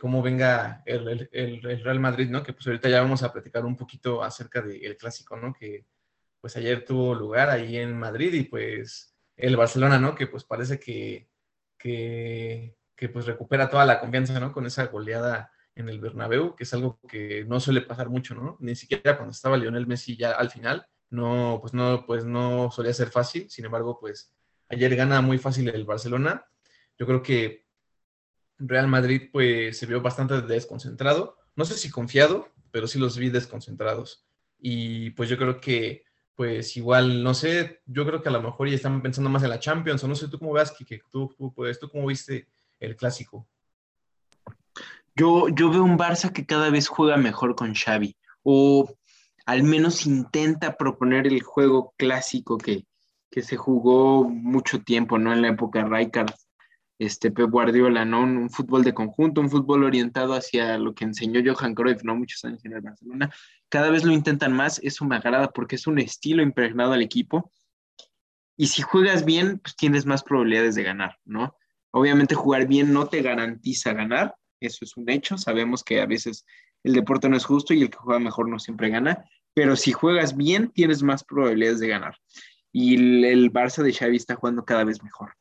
cómo 0.00 0.20
venga 0.20 0.82
el, 0.86 1.20
Real 1.62 2.00
Madrid, 2.00 2.28
¿no? 2.30 2.42
Que 2.42 2.52
pues 2.52 2.66
ahorita 2.66 2.88
ya 2.88 3.00
vamos 3.00 3.22
a 3.22 3.32
platicar 3.32 3.64
un 3.64 3.76
poquito 3.76 4.24
acerca 4.24 4.60
del 4.60 4.96
clásico, 4.96 5.36
¿no? 5.36 5.54
Que 5.54 5.86
pues 6.40 6.56
ayer 6.56 6.84
tuvo 6.84 7.14
lugar 7.14 7.48
ahí 7.48 7.76
en 7.76 7.96
Madrid 7.96 8.34
y 8.34 8.42
pues 8.42 9.14
el 9.36 9.56
Barcelona, 9.56 10.00
¿no? 10.00 10.16
Que 10.16 10.26
pues 10.26 10.42
parece 10.42 10.80
que, 10.80 11.30
que, 11.78 12.76
que 12.96 13.08
pues 13.08 13.24
recupera 13.24 13.70
toda 13.70 13.86
la 13.86 14.00
confianza, 14.00 14.40
¿no? 14.40 14.52
Con 14.52 14.66
esa 14.66 14.86
goleada 14.86 15.52
en 15.80 15.88
el 15.88 16.00
Bernabéu, 16.00 16.54
que 16.56 16.64
es 16.64 16.74
algo 16.74 17.00
que 17.08 17.44
no 17.46 17.60
suele 17.60 17.82
pasar 17.82 18.08
mucho, 18.08 18.34
¿no? 18.34 18.56
Ni 18.60 18.74
siquiera 18.74 19.16
cuando 19.16 19.32
estaba 19.32 19.56
Lionel 19.56 19.86
Messi 19.86 20.16
ya 20.16 20.32
al 20.32 20.50
final, 20.50 20.86
no, 21.10 21.58
pues 21.60 21.72
no, 21.74 22.04
pues 22.06 22.24
no 22.24 22.70
solía 22.70 22.92
ser 22.92 23.10
fácil. 23.10 23.48
Sin 23.48 23.64
embargo, 23.64 23.98
pues 23.98 24.32
ayer 24.68 24.94
gana 24.96 25.20
muy 25.20 25.38
fácil 25.38 25.68
el 25.68 25.84
Barcelona. 25.84 26.46
Yo 26.98 27.06
creo 27.06 27.22
que 27.22 27.66
Real 28.58 28.88
Madrid 28.88 29.30
pues 29.32 29.78
se 29.78 29.86
vio 29.86 30.00
bastante 30.00 30.40
desconcentrado. 30.42 31.38
No 31.56 31.64
sé 31.64 31.74
si 31.74 31.90
confiado, 31.90 32.48
pero 32.70 32.86
sí 32.86 32.98
los 32.98 33.16
vi 33.16 33.30
desconcentrados. 33.30 34.26
Y 34.58 35.10
pues 35.10 35.28
yo 35.28 35.38
creo 35.38 35.60
que 35.60 36.04
pues 36.38 36.76
igual, 36.76 37.24
no 37.24 37.34
sé, 37.34 37.80
yo 37.84 38.06
creo 38.06 38.22
que 38.22 38.28
a 38.28 38.32
lo 38.32 38.40
mejor 38.40 38.68
ya 38.68 38.76
están 38.76 39.02
pensando 39.02 39.28
más 39.28 39.42
en 39.42 39.50
la 39.50 39.58
Champions, 39.58 40.04
o 40.04 40.06
no 40.06 40.14
sé, 40.14 40.28
tú 40.28 40.38
cómo 40.38 40.52
ves, 40.52 40.70
que 40.70 41.00
tú, 41.10 41.34
pues, 41.52 41.80
tú 41.80 41.88
cómo 41.88 42.06
viste 42.06 42.46
el 42.78 42.94
clásico. 42.94 43.48
Yo, 45.18 45.46
veo 45.50 45.82
un 45.82 45.98
Barça 45.98 46.32
que 46.32 46.46
cada 46.46 46.70
vez 46.70 46.86
juega 46.86 47.16
mejor 47.16 47.56
con 47.56 47.74
Xavi, 47.74 48.16
o 48.44 48.88
al 49.46 49.64
menos 49.64 50.06
intenta 50.06 50.76
proponer 50.76 51.26
el 51.26 51.42
juego 51.42 51.92
clásico 51.96 52.56
que, 52.56 52.84
se 53.30 53.56
jugó 53.56 54.28
mucho 54.28 54.80
tiempo, 54.80 55.18
¿no? 55.18 55.32
En 55.32 55.42
la 55.42 55.48
época 55.48 55.84
Rijkaard, 55.84 56.34
este 56.98 57.30
Pep 57.30 57.50
Guardiola, 57.50 58.04
¿no? 58.04 58.22
Un, 58.22 58.50
fútbol 58.50 58.82
de 58.82 58.94
conjunto, 58.94 59.40
un 59.40 59.50
fútbol 59.50 59.84
orientado 59.84 60.34
hacia 60.34 60.76
lo 60.78 60.94
que 60.94 61.04
enseñó 61.04 61.40
Johan 61.44 61.74
Cruyff, 61.74 62.02
¿no? 62.02 62.16
Muchos 62.16 62.44
años 62.44 62.64
en 62.64 62.74
el 62.74 62.80
Barcelona. 62.80 63.30
Cada 63.68 63.90
vez 63.90 64.04
lo 64.04 64.12
intentan 64.12 64.52
más, 64.52 64.80
eso 64.82 65.04
me 65.04 65.16
agrada 65.16 65.50
porque 65.50 65.76
es 65.76 65.86
un 65.86 65.98
estilo 65.98 66.42
impregnado 66.42 66.92
al 66.92 67.02
equipo. 67.02 67.52
Y 68.56 68.68
si 68.68 68.82
juegas 68.82 69.24
bien, 69.24 69.58
pues 69.58 69.76
tienes 69.76 70.04
más 70.06 70.22
probabilidades 70.22 70.74
de 70.74 70.82
ganar, 70.82 71.16
¿no? 71.24 71.56
Obviamente 71.92 72.34
jugar 72.34 72.66
bien 72.66 72.92
no 72.92 73.06
te 73.06 73.22
garantiza 73.22 73.92
ganar, 73.92 74.34
eso 74.60 74.84
es 74.84 74.96
un 74.96 75.08
hecho, 75.10 75.38
sabemos 75.38 75.84
que 75.84 76.00
a 76.00 76.06
veces 76.06 76.44
el 76.84 76.94
deporte 76.94 77.28
no 77.28 77.36
es 77.36 77.44
justo 77.44 77.74
y 77.74 77.82
el 77.82 77.90
que 77.90 77.98
juega 77.98 78.20
mejor 78.20 78.48
no 78.48 78.58
siempre 78.58 78.90
gana, 78.90 79.24
pero 79.54 79.76
si 79.76 79.92
juegas 79.92 80.36
bien 80.36 80.70
tienes 80.70 81.02
más 81.02 81.24
probabilidades 81.24 81.80
de 81.80 81.88
ganar. 81.88 82.16
Y 82.72 82.96
el, 82.96 83.24
el 83.24 83.52
Barça 83.52 83.82
de 83.82 83.92
Xavi 83.92 84.16
está 84.16 84.36
jugando 84.36 84.64
cada 84.64 84.84
vez 84.84 85.02
mejor. 85.02 85.32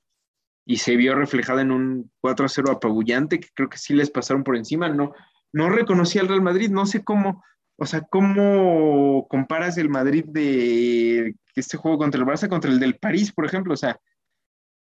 Y 0.65 0.77
se 0.77 0.95
vio 0.95 1.15
reflejado 1.15 1.59
en 1.59 1.71
un 1.71 2.11
4-0 2.21 2.71
apabullante 2.71 3.39
que 3.39 3.49
creo 3.53 3.69
que 3.69 3.77
sí 3.77 3.93
les 3.93 4.09
pasaron 4.09 4.43
por 4.43 4.57
encima. 4.57 4.89
No, 4.89 5.13
no 5.53 5.69
reconocí 5.69 6.19
al 6.19 6.27
Real 6.27 6.41
Madrid, 6.41 6.69
no 6.69 6.85
sé 6.85 7.03
cómo, 7.03 7.43
o 7.77 7.85
sea, 7.85 8.01
cómo 8.01 9.27
comparas 9.29 9.77
el 9.77 9.89
Madrid 9.89 10.25
de 10.27 11.35
este 11.55 11.77
juego 11.77 11.97
contra 11.97 12.19
el 12.19 12.27
Barça 12.27 12.49
contra 12.49 12.71
el 12.71 12.79
del 12.79 12.97
París, 12.97 13.31
por 13.31 13.45
ejemplo, 13.45 13.73
o 13.73 13.77
sea, 13.77 13.99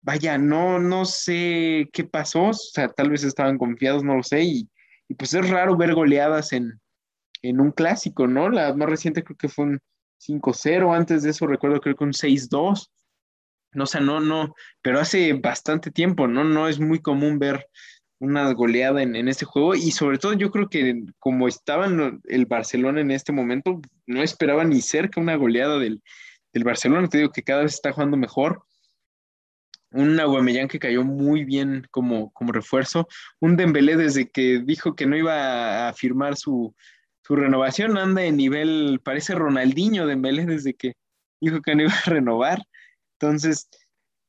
vaya, 0.05 0.37
no, 0.37 0.79
no 0.79 1.03
sé 1.05 1.89
qué 1.91 2.03
pasó, 2.03 2.49
o 2.49 2.53
sea, 2.53 2.89
tal 2.89 3.09
vez 3.09 3.23
estaban 3.23 3.57
confiados, 3.57 4.03
no 4.03 4.15
lo 4.15 4.23
sé, 4.23 4.43
y, 4.43 4.69
pues 5.17 5.33
es 5.33 5.49
raro 5.49 5.75
ver 5.75 5.95
goleadas 5.95 6.53
en, 6.53 6.79
en, 7.41 7.59
un 7.59 7.71
clásico, 7.71 8.27
¿no? 8.27 8.49
La 8.49 8.73
más 8.75 8.87
reciente 8.87 9.23
creo 9.23 9.37
que 9.37 9.49
fue 9.49 9.65
un 9.65 9.79
5-0, 10.19 10.95
antes 10.95 11.23
de 11.23 11.31
eso 11.31 11.47
recuerdo 11.47 11.81
creo 11.81 11.95
que 11.95 12.03
un 12.03 12.13
6-2, 12.13 12.91
no, 13.73 13.83
o 13.83 13.87
sea, 13.87 13.99
no, 13.99 14.19
no, 14.19 14.53
pero 14.83 14.99
hace 14.99 15.33
bastante 15.33 15.89
tiempo, 15.91 16.27
¿no? 16.27 16.43
No 16.43 16.67
es 16.67 16.79
muy 16.79 17.01
común 17.01 17.39
ver 17.39 17.67
una 18.19 18.51
goleada 18.53 19.01
en, 19.01 19.15
en, 19.15 19.27
este 19.27 19.45
juego 19.45 19.75
y 19.75 19.91
sobre 19.91 20.19
todo 20.19 20.33
yo 20.33 20.51
creo 20.51 20.69
que 20.69 21.03
como 21.19 21.47
estaba 21.47 21.87
el 21.87 22.45
Barcelona 22.45 23.01
en 23.01 23.11
este 23.11 23.31
momento, 23.31 23.81
no 24.05 24.21
esperaba 24.23 24.63
ni 24.63 24.81
cerca 24.81 25.19
una 25.19 25.35
goleada 25.35 25.79
del, 25.79 26.01
del 26.53 26.63
Barcelona, 26.63 27.09
te 27.09 27.17
digo 27.17 27.31
que 27.31 27.43
cada 27.43 27.63
vez 27.63 27.73
está 27.73 27.91
jugando 27.91 28.17
mejor. 28.17 28.63
Un 29.95 30.19
Aguamellán 30.19 30.67
que 30.67 30.79
cayó 30.79 31.03
muy 31.03 31.43
bien 31.45 31.87
como, 31.91 32.31
como 32.31 32.51
refuerzo. 32.51 33.07
Un 33.39 33.55
Dembélé 33.55 33.95
desde 33.97 34.29
que 34.29 34.59
dijo 34.59 34.95
que 34.95 35.05
no 35.05 35.17
iba 35.17 35.87
a 35.87 35.93
firmar 35.93 36.35
su, 36.35 36.75
su 37.25 37.35
renovación 37.35 37.97
anda 37.97 38.23
en 38.23 38.37
nivel, 38.37 39.01
parece 39.03 39.33
Ronaldinho 39.33 40.05
Dembélé 40.05 40.45
desde 40.45 40.75
que 40.75 40.93
dijo 41.41 41.61
que 41.61 41.75
no 41.75 41.83
iba 41.83 41.93
a 41.93 42.09
renovar. 42.09 42.61
Entonces, 43.19 43.69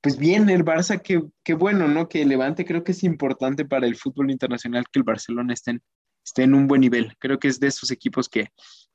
pues 0.00 0.18
bien, 0.18 0.48
el 0.50 0.64
Barça, 0.64 1.02
qué, 1.02 1.54
bueno, 1.54 1.88
¿no? 1.88 2.08
Que 2.08 2.24
Levante 2.24 2.64
creo 2.64 2.84
que 2.84 2.92
es 2.92 3.02
importante 3.02 3.64
para 3.64 3.86
el 3.86 3.96
fútbol 3.96 4.30
internacional 4.30 4.84
que 4.90 5.00
el 5.00 5.02
Barcelona 5.02 5.52
esté 5.52 5.72
en, 5.72 5.82
esté 6.24 6.44
en 6.44 6.54
un 6.54 6.68
buen 6.68 6.80
nivel. 6.80 7.12
Creo 7.18 7.38
que 7.38 7.48
es 7.48 7.60
de 7.60 7.66
esos 7.66 7.90
equipos 7.90 8.28
que, 8.28 8.48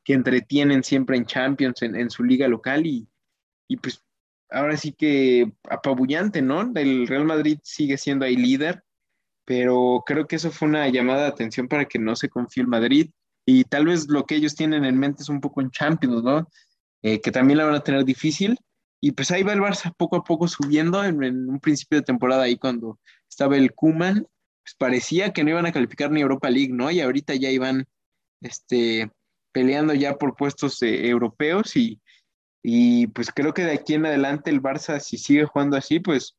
que 0.04 0.14
entretienen 0.14 0.84
siempre 0.84 1.18
en 1.18 1.26
Champions, 1.26 1.82
en, 1.82 2.10
su 2.10 2.24
liga 2.24 2.48
local 2.48 2.86
y, 2.86 3.08
y, 3.68 3.78
pues 3.78 4.04
ahora 4.52 4.78
sí 4.78 4.94
que 4.94 5.52
apabullante, 5.70 6.42
¿no? 6.42 6.72
El 6.76 7.08
Real 7.08 7.26
Madrid 7.26 7.60
sigue 7.64 7.98
siendo 7.98 8.26
ahí 8.26 8.36
líder, 8.36 8.84
pero 9.46 10.04
creo 10.06 10.28
que 10.28 10.36
eso 10.36 10.52
fue 10.52 10.68
una 10.68 10.88
llamada 10.90 11.24
de 11.24 11.30
atención 11.30 11.68
para 11.68 11.86
que 11.86 12.00
no 12.00 12.16
se 12.16 12.30
confíe 12.30 12.62
el 12.62 12.68
Madrid 12.68 13.10
y 13.46 13.64
tal 13.64 13.86
vez 13.86 14.08
lo 14.08 14.26
que 14.26 14.36
ellos 14.36 14.56
tienen 14.56 14.86
en 14.86 14.98
mente 15.00 15.24
es 15.24 15.30
un 15.30 15.42
poco 15.42 15.62
en 15.62 15.72
Champions, 15.72 16.24
¿no? 16.24 16.48
Eh, 17.02 17.20
que 17.22 17.32
también 17.32 17.58
la 17.58 17.66
van 17.66 17.76
a 17.76 17.84
tener 17.84 18.06
difícil 18.06 18.58
y 19.02 19.14
pues 19.14 19.32
ahí 19.32 19.42
va 19.42 19.54
el 19.54 19.62
Barça 19.62 19.94
poco 19.98 20.18
a 20.18 20.24
poco 20.24 20.48
subiendo. 20.48 21.04
En, 21.04 21.50
un 21.50 21.60
principio 21.60 22.00
de 22.00 22.06
temporada, 22.06 22.44
ahí 22.44 22.58
cuando 22.58 23.00
estaba 23.28 23.58
el 23.58 23.74
Kuman, 23.74 24.28
pues 24.64 24.76
parecía 24.78 25.34
que 25.34 25.44
no 25.44 25.50
iban 25.50 25.66
a 25.66 25.72
calificar 25.72 26.12
ni 26.12 26.22
Europa 26.22 26.50
League, 26.50 26.72
¿no? 26.72 26.92
Y 26.92 27.02
ahorita 27.02 27.34
ya 27.36 27.50
iban 27.50 27.86
este, 28.42 29.12
peleando 29.52 29.94
ya 29.96 30.18
por 30.18 30.36
puestos 30.36 30.82
eh, 30.84 31.08
europeos 31.10 31.76
y, 31.76 32.00
y 32.64 33.08
pues 33.08 33.32
creo 33.32 33.54
que 33.54 33.64
de 33.64 33.74
aquí 33.74 33.96
en 33.96 34.06
adelante 34.06 34.50
el 34.50 34.62
Barça, 34.62 35.00
si 35.00 35.18
sigue 35.18 35.46
jugando 35.46 35.78
así, 35.78 36.00
pues 36.00 36.38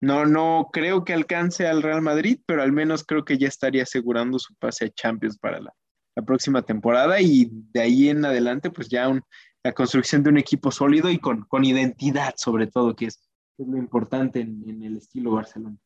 no, 0.00 0.26
no 0.26 0.68
creo 0.72 1.04
que 1.04 1.14
alcance 1.14 1.66
al 1.66 1.82
Real 1.82 2.02
Madrid, 2.02 2.40
pero 2.46 2.62
al 2.62 2.72
menos 2.72 3.04
creo 3.04 3.24
que 3.24 3.38
ya 3.38 3.48
estaría 3.48 3.84
asegurando 3.84 4.38
su 4.38 4.54
pase 4.56 4.86
a 4.86 4.90
Champions 4.90 5.38
para 5.38 5.60
la, 5.60 5.72
la 6.16 6.22
próxima 6.22 6.62
temporada 6.62 7.20
y 7.20 7.48
de 7.50 7.80
ahí 7.80 8.08
en 8.08 8.24
adelante, 8.24 8.70
pues 8.70 8.88
ya 8.88 9.08
un, 9.08 9.22
la 9.62 9.72
construcción 9.72 10.22
de 10.22 10.30
un 10.30 10.38
equipo 10.38 10.70
sólido 10.70 11.10
y 11.10 11.18
con, 11.18 11.42
con 11.44 11.64
identidad, 11.64 12.34
sobre 12.36 12.66
todo, 12.66 12.94
que 12.94 13.06
es, 13.06 13.20
lo 13.56 13.78
importante 13.78 14.40
en, 14.40 14.82
el 14.82 14.96
estilo 14.96 15.30
Barcelona. 15.30 15.76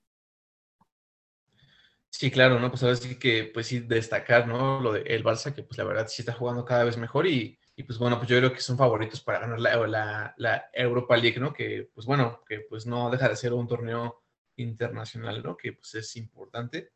Sí, 2.11 2.31
claro, 2.31 2.59
¿no? 2.59 2.71
Pues 2.71 2.83
ahora 2.83 2.97
sí 2.97 3.17
que, 3.19 3.51
pues 3.53 3.67
sí, 3.67 3.81
destacar, 3.81 4.49
¿no? 4.49 4.81
Lo 4.81 4.95
del 4.95 5.23
Barça, 5.23 5.55
que 5.55 5.63
pues 5.63 5.79
la 5.79 5.85
verdad 5.85 6.09
sí 6.09 6.23
está 6.23 6.33
jugando 6.33 6.65
cada 6.65 6.85
vez 6.85 6.97
mejor 6.97 7.27
y, 7.27 7.59
y 7.79 7.85
pues 7.85 7.97
bueno, 7.97 8.19
pues 8.19 8.29
yo 8.29 8.37
creo 8.39 8.53
que 8.53 8.61
son 8.61 8.77
favoritos 8.77 9.21
para 9.21 9.39
ganar 9.39 9.61
la, 9.61 9.87
la, 9.87 10.35
la, 10.37 10.71
Europa 10.73 11.17
League, 11.17 11.39
¿no? 11.39 11.53
Que 11.53 11.89
pues 11.95 12.07
bueno, 12.07 12.43
que 12.45 12.61
pues 12.69 12.87
no 12.87 13.09
deja 13.09 13.29
de 13.29 13.37
ser 13.37 13.53
un 13.53 13.69
torneo 13.69 14.25
internacional, 14.57 15.45
¿no? 15.45 15.57
Que 15.57 15.75
pues 15.75 15.95
es 15.95 16.17
importante. 16.17 16.91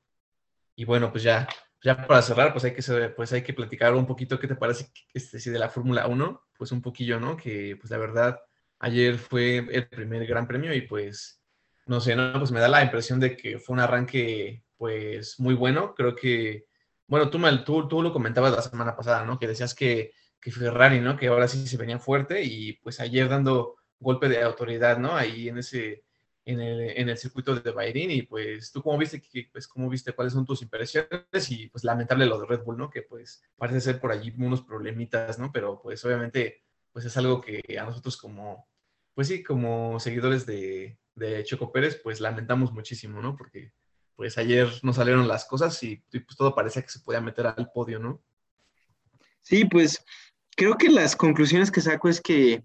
Y 0.75 0.85
bueno, 0.85 1.13
pues 1.13 1.23
ya 1.23 1.47
ya 1.83 2.05
para 2.05 2.21
cerrar, 2.21 2.53
pues 2.53 2.65
hay 2.65 2.75
que, 2.75 3.09
pues 3.11 3.33
hay 3.33 3.43
que 3.43 3.55
platicar 3.55 3.95
un 3.95 4.07
poquito 4.07 4.41
qué 4.41 4.49
te 4.49 4.57
parece 4.57 4.89
este, 5.15 5.39
si 5.39 5.51
de 5.51 5.59
la 5.61 5.69
Fórmula 5.69 6.09
1, 6.09 6.43
pues 6.59 6.73
un 6.73 6.83
poquillo, 6.83 7.21
¿no? 7.21 7.37
Que 7.37 7.77
pues 7.79 7.89
la 7.93 7.99
verdad, 7.99 8.41
ayer 8.81 9.19
fue 9.19 9.59
el 9.59 9.89
primer 9.89 10.27
gran 10.27 10.49
premio 10.49 10.75
y 10.75 10.83
pues, 10.83 11.41
no 11.87 12.01
sé, 12.01 12.17
¿no? 12.17 12.33
Pues 12.41 12.51
me 12.51 12.59
da 12.59 12.67
la 12.67 12.83
impresión 12.83 13.21
de 13.21 13.37
que 13.37 13.61
fue 13.61 13.75
un 13.75 13.81
arranque 13.81 14.65
pues 14.77 15.39
muy 15.39 15.55
bueno. 15.55 15.95
Creo 15.95 16.17
que, 16.17 16.67
bueno, 17.07 17.31
tú, 17.31 17.41
tú, 17.65 17.87
tú 17.87 18.03
lo 18.03 18.13
comentabas 18.13 18.53
la 18.53 18.63
semana 18.63 18.97
pasada, 18.97 19.25
¿no? 19.25 19.39
Que 19.39 19.47
decías 19.47 19.75
que, 19.77 20.13
que 20.43 20.51
Ferrari, 20.51 21.01
¿no? 21.01 21.17
Que 21.17 21.29
ahora 21.29 21.47
sí 21.49 21.67
se 21.67 21.77
venía 21.77 22.01
fuerte 22.01 22.43
y 22.43 22.75
pues 22.75 23.01
ayer 23.01 23.29
dando 23.29 23.77
golpe 24.01 24.29
de 24.29 24.43
autoridad, 24.43 24.99
¿no? 24.99 25.15
Ahí 25.15 25.49
en 25.49 25.59
ese 25.59 26.03
en 26.45 26.61
el, 26.61 26.81
en 26.99 27.09
el 27.09 27.17
circuito 27.17 27.55
de 27.55 27.71
Bahrein 27.71 28.11
y 28.11 28.23
pues 28.23 28.73
tú 28.73 28.83
cómo 28.83 28.99
viste, 28.99 29.23
pues 29.53 29.69
cómo 29.69 29.89
viste, 29.89 30.13
cuáles 30.13 30.33
son 30.33 30.45
tus 30.45 30.63
impresiones 30.63 31.51
y 31.51 31.69
pues 31.69 31.85
lamentable 31.85 32.27
lo 32.27 32.41
de 32.41 32.47
Red 32.47 32.65
Bull, 32.65 32.77
¿no? 32.77 32.91
Que 32.91 33.03
pues 33.03 33.45
parece 33.57 33.81
ser 33.81 34.01
por 34.01 34.11
allí 34.11 34.35
unos 34.37 34.63
problemitas, 34.63 35.39
¿no? 35.39 35.53
Pero 35.53 35.81
pues 35.81 36.05
obviamente 36.05 36.65
pues 36.93 37.05
es 37.05 37.17
algo 37.17 37.41
que 37.41 37.63
a 37.79 37.85
nosotros 37.85 38.17
como, 38.17 38.69
pues 39.15 39.29
sí, 39.29 39.45
como 39.45 40.01
seguidores 40.01 40.45
de, 40.45 40.99
de 41.15 41.45
Choco 41.45 41.71
Pérez 41.71 42.01
pues 42.03 42.21
lamentamos 42.21 42.73
muchísimo, 42.73 43.23
¿no? 43.23 43.37
Porque 43.37 43.73
pues 44.17 44.37
ayer 44.39 44.69
no 44.83 44.93
salieron 44.93 45.29
las 45.29 45.45
cosas 45.45 45.81
y, 45.85 46.03
y 46.13 46.19
pues 46.19 46.37
todo 46.37 46.53
parecía 46.53 46.83
que 46.83 46.89
se 46.89 47.01
podía 47.01 47.21
meter 47.21 47.47
al 47.47 47.71
podio, 47.73 48.01
¿no? 48.01 48.21
Sí, 49.43 49.65
pues 49.65 50.05
creo 50.57 50.77
que 50.77 50.89
las 50.89 51.17
conclusiones 51.17 51.71
que 51.71 51.81
saco 51.81 52.09
es 52.09 52.21
que 52.21 52.65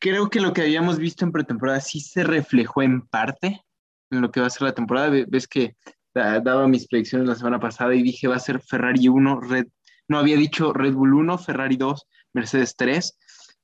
creo 0.00 0.28
que 0.28 0.40
lo 0.40 0.52
que 0.52 0.62
habíamos 0.62 0.98
visto 0.98 1.24
en 1.24 1.32
pretemporada 1.32 1.80
sí 1.80 2.00
se 2.00 2.24
reflejó 2.24 2.82
en 2.82 3.02
parte 3.02 3.64
en 4.10 4.20
lo 4.20 4.30
que 4.30 4.40
va 4.40 4.46
a 4.46 4.50
ser 4.50 4.62
la 4.62 4.74
temporada. 4.74 5.10
Ves 5.28 5.46
que 5.46 5.76
daba 6.14 6.68
mis 6.68 6.86
predicciones 6.88 7.28
la 7.28 7.34
semana 7.34 7.60
pasada 7.60 7.94
y 7.94 8.02
dije 8.02 8.28
va 8.28 8.36
a 8.36 8.40
ser 8.40 8.60
Ferrari 8.60 9.08
1, 9.08 9.40
Red, 9.40 9.66
no 10.08 10.18
había 10.18 10.36
dicho 10.36 10.72
Red 10.72 10.94
Bull 10.94 11.14
1, 11.14 11.38
Ferrari 11.38 11.76
2, 11.76 12.06
Mercedes 12.34 12.74
3. 12.76 13.16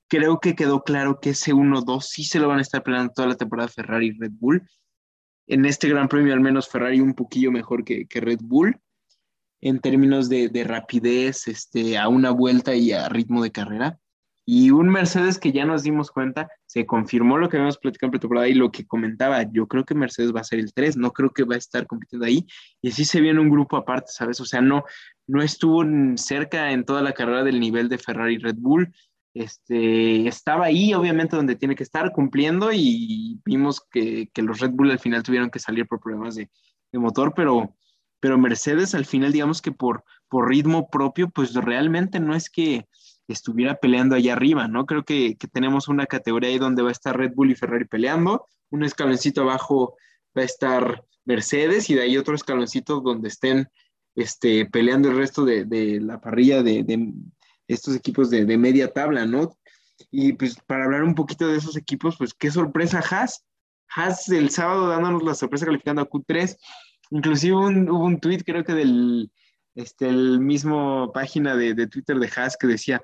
Creo 0.08 0.40
que 0.40 0.54
quedó 0.54 0.82
claro 0.82 1.20
que 1.20 1.30
ese 1.30 1.52
1-2 1.52 2.00
sí 2.00 2.24
se 2.24 2.38
lo 2.38 2.48
van 2.48 2.60
a 2.60 2.62
estar 2.62 2.82
peleando 2.82 3.12
toda 3.12 3.28
la 3.28 3.36
temporada 3.36 3.68
Ferrari 3.68 4.08
y 4.08 4.18
Red 4.18 4.32
Bull. 4.32 4.66
En 5.46 5.66
este 5.66 5.88
Gran 5.88 6.08
Premio 6.08 6.32
al 6.32 6.40
menos 6.40 6.68
Ferrari 6.68 7.00
un 7.00 7.14
poquillo 7.14 7.50
mejor 7.50 7.84
que, 7.84 8.06
que 8.06 8.20
Red 8.20 8.40
Bull 8.42 8.80
en 9.60 9.80
términos 9.80 10.28
de, 10.28 10.48
de, 10.48 10.64
rapidez, 10.64 11.48
este, 11.48 11.98
a 11.98 12.08
una 12.08 12.30
vuelta 12.30 12.74
y 12.74 12.92
a 12.92 13.08
ritmo 13.08 13.42
de 13.42 13.52
carrera. 13.52 13.98
Y 14.50 14.70
un 14.70 14.88
Mercedes 14.88 15.38
que 15.38 15.52
ya 15.52 15.66
nos 15.66 15.82
dimos 15.82 16.10
cuenta, 16.10 16.48
se 16.64 16.86
confirmó 16.86 17.36
lo 17.36 17.50
que 17.50 17.58
habíamos 17.58 17.76
platicado 17.76 18.06
en 18.06 18.12
pretemporada 18.12 18.48
y 18.48 18.54
lo 18.54 18.72
que 18.72 18.86
comentaba, 18.86 19.42
yo 19.52 19.66
creo 19.68 19.84
que 19.84 19.94
Mercedes 19.94 20.34
va 20.34 20.40
a 20.40 20.44
ser 20.44 20.58
el 20.58 20.72
3, 20.72 20.96
no 20.96 21.12
creo 21.12 21.34
que 21.34 21.44
va 21.44 21.54
a 21.54 21.58
estar 21.58 21.86
compitiendo 21.86 22.24
ahí. 22.24 22.46
Y 22.80 22.92
sí 22.92 23.04
se 23.04 23.20
viene 23.20 23.40
un 23.40 23.50
grupo 23.50 23.76
aparte, 23.76 24.10
¿sabes? 24.10 24.40
O 24.40 24.46
sea, 24.46 24.62
no, 24.62 24.84
no 25.26 25.42
estuvo 25.42 25.84
cerca 26.16 26.72
en 26.72 26.86
toda 26.86 27.02
la 27.02 27.12
carrera 27.12 27.44
del 27.44 27.60
nivel 27.60 27.90
de 27.90 27.98
Ferrari 27.98 28.36
y 28.36 28.38
Red 28.38 28.56
Bull. 28.56 28.90
Este, 29.34 30.26
estaba 30.26 30.64
ahí, 30.64 30.94
obviamente, 30.94 31.36
donde 31.36 31.56
tiene 31.56 31.74
que 31.76 31.82
estar 31.82 32.10
cumpliendo 32.12 32.70
y 32.72 33.38
vimos 33.44 33.82
que, 33.90 34.30
que 34.32 34.40
los 34.40 34.60
Red 34.60 34.70
Bull 34.70 34.90
al 34.90 34.98
final 34.98 35.22
tuvieron 35.22 35.50
que 35.50 35.58
salir 35.58 35.86
por 35.86 36.00
problemas 36.00 36.36
de, 36.36 36.48
de 36.90 36.98
motor, 36.98 37.34
pero, 37.36 37.76
pero 38.20 38.38
Mercedes 38.38 38.94
al 38.94 39.04
final, 39.04 39.32
digamos 39.32 39.62
que 39.62 39.72
por, 39.72 40.04
por 40.28 40.48
ritmo 40.48 40.88
propio, 40.90 41.28
pues 41.30 41.54
realmente 41.54 42.20
no 42.20 42.34
es 42.34 42.50
que 42.50 42.86
estuviera 43.28 43.76
peleando 43.76 44.16
allá 44.16 44.32
arriba, 44.32 44.68
¿no? 44.68 44.86
Creo 44.86 45.04
que, 45.04 45.36
tenemos 45.52 45.88
una 45.88 46.06
categoría 46.06 46.50
ahí 46.50 46.58
donde 46.58 46.82
va 46.82 46.88
a 46.88 46.92
estar 46.92 47.16
Red 47.16 47.34
Bull 47.34 47.50
y 47.50 47.54
Ferrari 47.54 47.84
peleando, 47.84 48.46
un 48.70 48.84
escaloncito 48.84 49.42
abajo 49.42 49.96
va 50.36 50.42
a 50.42 50.46
estar 50.46 51.04
Mercedes 51.24 51.90
y 51.90 51.94
de 51.94 52.02
ahí 52.02 52.16
otro 52.16 52.34
escaloncito 52.34 53.00
donde 53.00 53.28
estén 53.28 53.68
este, 54.14 54.66
peleando 54.66 55.10
el 55.10 55.16
resto 55.16 55.44
de, 55.44 56.00
la 56.00 56.20
parrilla 56.20 56.62
de, 56.62 57.12
estos 57.66 57.94
equipos 57.94 58.30
de, 58.30 58.44
media 58.56 58.92
tabla, 58.92 59.26
¿no? 59.26 59.56
Y 60.10 60.32
pues 60.32 60.56
para 60.66 60.84
hablar 60.84 61.02
un 61.02 61.14
poquito 61.14 61.48
de 61.48 61.58
esos 61.58 61.76
equipos, 61.76 62.16
pues 62.16 62.32
qué 62.32 62.50
sorpresa 62.50 63.02
Haas. 63.10 63.44
Haas 63.94 64.28
el 64.28 64.50
sábado 64.50 64.88
dándonos 64.88 65.22
la 65.22 65.34
sorpresa 65.34 65.66
calificando 65.66 66.02
a 66.02 66.08
Q3. 66.08 66.56
Inclusive 67.10 67.54
hubo 67.56 68.04
un 68.04 68.20
tweet 68.20 68.42
creo 68.44 68.64
que 68.64 68.74
del 68.74 69.30
este, 69.78 70.08
el 70.08 70.40
mismo 70.40 71.12
página 71.12 71.54
de, 71.54 71.86
Twitter 71.86 72.18
de 72.18 72.28
Haas 72.34 72.56
que 72.56 72.66
decía, 72.66 73.00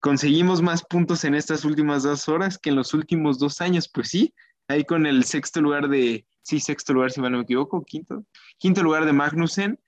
conseguimos 0.00 0.62
más 0.62 0.82
puntos 0.82 1.22
en 1.24 1.34
estas 1.34 1.66
últimas 1.66 2.02
dos 2.02 2.30
horas 2.30 2.58
que 2.58 2.70
en 2.70 2.76
los 2.76 2.94
últimos 2.94 3.38
dos 3.38 3.60
años. 3.60 3.90
Pues 3.92 4.08
sí, 4.08 4.34
ahí 4.68 4.84
con 4.84 5.04
el 5.04 5.24
sexto 5.24 5.60
lugar 5.60 5.88
de, 5.90 6.26
sí, 6.40 6.60
sexto 6.60 6.94
lugar, 6.94 7.10
si 7.10 7.20
mal 7.20 7.32
no 7.32 7.38
me 7.38 7.44
equivoco, 7.44 7.84
quinto, 7.84 8.24
quinto 8.58 8.82
lugar 8.82 9.04
de 9.04 9.12
Magnussen, 9.12 9.78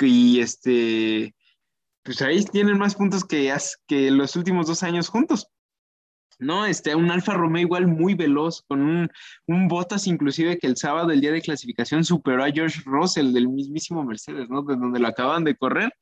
y 0.00 0.40
este, 0.40 1.32
pues 2.02 2.20
ahí 2.22 2.44
tienen 2.44 2.76
más 2.76 2.96
puntos 2.96 3.24
que, 3.24 3.54
que 3.86 4.10
los 4.10 4.34
últimos 4.34 4.66
dos 4.66 4.82
años 4.82 5.08
juntos. 5.08 5.51
¿No? 6.42 6.66
Este, 6.66 6.94
un 6.94 7.10
Alfa 7.10 7.34
Romeo 7.34 7.62
igual 7.62 7.86
muy 7.86 8.14
veloz, 8.14 8.62
con 8.62 8.82
un, 8.82 9.10
un 9.46 9.68
Bottas 9.68 10.06
inclusive 10.06 10.58
que 10.58 10.66
el 10.66 10.76
sábado, 10.76 11.10
el 11.10 11.20
día 11.20 11.32
de 11.32 11.40
clasificación, 11.40 12.04
superó 12.04 12.44
a 12.44 12.50
George 12.50 12.80
Russell 12.84 13.32
del 13.32 13.48
mismísimo 13.48 14.04
Mercedes, 14.04 14.48
¿no? 14.50 14.62
De 14.62 14.76
donde 14.76 15.00
lo 15.00 15.08
acaban 15.08 15.44
de 15.44 15.56
correr, 15.56 15.92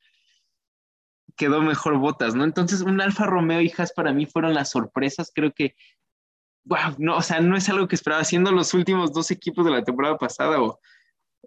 quedó 1.37 1.61
mejor 1.61 1.97
Bottas, 1.97 2.35
¿no? 2.35 2.43
Entonces, 2.43 2.81
un 2.81 2.99
Alfa 3.01 3.25
Romeo 3.25 3.61
y 3.61 3.71
Haas 3.77 3.93
para 3.93 4.13
mí 4.13 4.25
fueron 4.25 4.53
las 4.53 4.71
sorpresas, 4.71 5.31
creo 5.33 5.51
que, 5.53 5.75
wow, 6.65 6.95
no, 6.97 7.17
o 7.17 7.21
sea, 7.21 7.39
no 7.39 7.55
es 7.55 7.69
algo 7.69 7.87
que 7.87 7.95
esperaba, 7.95 8.23
siendo 8.23 8.51
los 8.51 8.73
últimos 8.73 9.13
dos 9.13 9.31
equipos 9.31 9.65
de 9.65 9.71
la 9.71 9.83
temporada 9.83 10.17
pasada, 10.17 10.61
o 10.61 10.79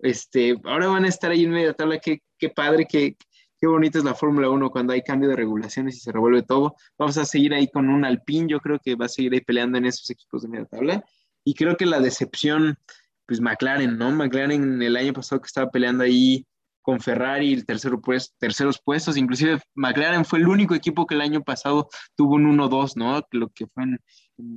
este, 0.03 0.57
ahora 0.65 0.89
van 0.89 1.05
a 1.05 1.09
estar 1.09 1.31
ahí 1.31 1.45
en 1.45 1.51
media 1.51 1.75
tabla, 1.75 1.99
qué, 1.99 2.23
qué 2.39 2.49
padre, 2.49 2.87
qué, 2.89 3.17
qué 3.65 3.69
bonita 3.69 3.97
es 3.97 4.05
la 4.05 4.15
Fórmula 4.15 4.51
1 4.51 4.71
cuando 4.71 4.93
hay 4.93 5.01
cambio 5.01 5.31
de 5.31 5.37
regulaciones 5.37 5.97
y 5.97 6.01
se 6.01 6.13
revuelve 6.13 6.43
todo. 6.43 6.77
Vamos 6.99 7.17
a 7.17 7.25
seguir 7.25 7.55
ahí 7.55 7.67
con 7.67 7.89
un 7.89 8.05
Alpine, 8.05 8.47
yo 8.47 8.61
creo 8.61 8.79
que 8.79 8.95
va 8.95 9.07
a 9.07 9.09
seguir 9.09 9.33
ahí 9.33 9.41
peleando 9.41 9.79
en 9.79 9.87
esos 9.87 10.11
equipos 10.11 10.43
de 10.43 10.49
media 10.49 10.67
tabla. 10.67 11.03
Y 11.45 11.55
creo 11.55 11.75
que 11.75 11.87
la 11.87 11.99
decepción, 11.99 12.77
pues 13.25 13.41
McLaren, 13.41 13.97
¿no? 13.97 14.11
McLaren 14.11 14.83
el 14.83 14.97
año 14.99 15.15
pasado 15.15 15.41
que 15.41 15.47
estaba 15.47 15.71
peleando 15.71 16.05
ahí 16.05 16.47
con 16.83 17.01
Ferrari, 17.01 17.55
el 17.55 17.65
tercero 17.65 18.03
pues, 18.03 18.35
terceros 18.37 18.83
puestos, 18.85 19.17
inclusive 19.17 19.59
McLaren 19.75 20.27
fue 20.27 20.41
el 20.41 20.49
único 20.49 20.75
equipo 20.75 21.07
que 21.07 21.15
el 21.15 21.23
año 21.23 21.43
pasado 21.43 21.89
tuvo 22.15 22.35
un 22.35 22.59
1-2, 22.59 22.97
¿no? 22.97 23.27
Lo 23.31 23.49
que 23.49 23.67
fue 23.69 23.85
en, 23.85 23.99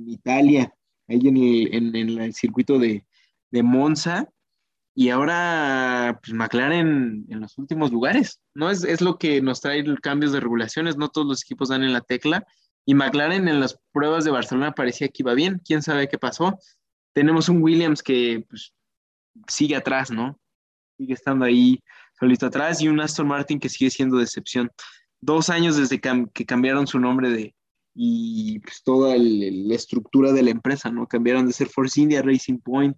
Italia, 0.06 0.70
ahí 1.08 1.20
en 1.24 1.36
el, 1.38 1.96
en, 1.96 2.20
el 2.20 2.34
circuito 2.34 2.78
de 2.78 3.02
Monza, 3.62 4.28
y 4.98 5.10
ahora, 5.10 6.18
pues 6.20 6.34
McLaren 6.34 7.24
en 7.28 7.40
los 7.40 7.56
últimos 7.56 7.92
lugares, 7.92 8.40
¿no? 8.52 8.68
Es, 8.68 8.82
es 8.82 9.00
lo 9.00 9.16
que 9.16 9.40
nos 9.40 9.60
trae 9.60 9.84
cambios 10.02 10.32
de 10.32 10.40
regulaciones, 10.40 10.96
no 10.96 11.08
todos 11.08 11.24
los 11.24 11.44
equipos 11.44 11.68
dan 11.68 11.84
en 11.84 11.92
la 11.92 12.00
tecla. 12.00 12.44
Y 12.84 12.94
McLaren 12.94 13.46
en 13.46 13.60
las 13.60 13.78
pruebas 13.92 14.24
de 14.24 14.32
Barcelona 14.32 14.72
parecía 14.72 15.06
que 15.06 15.22
iba 15.22 15.34
bien, 15.34 15.62
quién 15.64 15.82
sabe 15.82 16.08
qué 16.08 16.18
pasó. 16.18 16.58
Tenemos 17.12 17.48
un 17.48 17.62
Williams 17.62 18.02
que 18.02 18.44
pues, 18.48 18.74
sigue 19.46 19.76
atrás, 19.76 20.10
¿no? 20.10 20.36
Sigue 20.96 21.14
estando 21.14 21.44
ahí 21.44 21.78
solito 22.18 22.46
atrás 22.46 22.82
y 22.82 22.88
un 22.88 22.98
Aston 22.98 23.28
Martin 23.28 23.60
que 23.60 23.68
sigue 23.68 23.90
siendo 23.90 24.16
decepción. 24.16 24.68
Dos 25.20 25.48
años 25.48 25.76
desde 25.76 26.00
que 26.00 26.44
cambiaron 26.44 26.88
su 26.88 26.98
nombre 26.98 27.30
de, 27.30 27.54
y 27.94 28.58
pues, 28.58 28.82
toda 28.82 29.14
la 29.16 29.74
estructura 29.76 30.32
de 30.32 30.42
la 30.42 30.50
empresa, 30.50 30.90
¿no? 30.90 31.06
Cambiaron 31.06 31.46
de 31.46 31.52
ser 31.52 31.68
Force 31.68 32.00
India 32.00 32.20
Racing 32.20 32.58
Point 32.58 32.96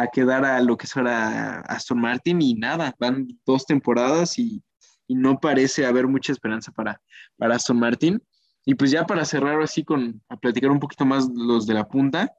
a 0.00 0.08
quedar 0.08 0.44
a 0.44 0.60
lo 0.60 0.76
que 0.76 0.86
será 0.86 1.60
Aston 1.60 2.00
Martin 2.00 2.40
y 2.42 2.54
nada, 2.54 2.94
van 2.98 3.28
dos 3.44 3.66
temporadas 3.66 4.38
y, 4.38 4.62
no 5.08 5.38
parece 5.38 5.86
haber 5.86 6.08
mucha 6.08 6.32
esperanza 6.32 6.72
para, 6.72 7.00
para 7.36 7.54
Aston 7.54 7.78
Martin. 7.78 8.20
Y 8.64 8.74
pues 8.74 8.90
ya 8.90 9.06
para 9.06 9.24
cerrar 9.24 9.62
así 9.62 9.84
con, 9.84 10.20
a 10.28 10.36
platicar 10.36 10.72
un 10.72 10.80
poquito 10.80 11.04
más 11.04 11.28
los 11.32 11.64
de 11.64 11.74
la 11.74 11.86
punta, 11.86 12.32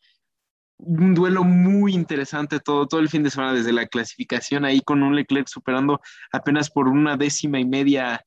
un 0.78 1.13
duelo 1.13 1.46
muy 1.46 1.93
interesante 1.93 2.60
todo, 2.60 2.86
todo 2.86 3.00
el 3.00 3.08
fin 3.08 3.24
de 3.24 3.30
semana 3.30 3.54
desde 3.54 3.72
la 3.72 3.88
clasificación 3.88 4.65
ahí 4.65 4.82
con 4.82 5.02
un 5.02 5.15
Leclerc 5.15 5.48
superando 5.48 6.02
apenas 6.34 6.70
por 6.70 6.89
una 6.89 7.15
décima 7.15 7.58
y 7.60 7.65
media 7.65 8.26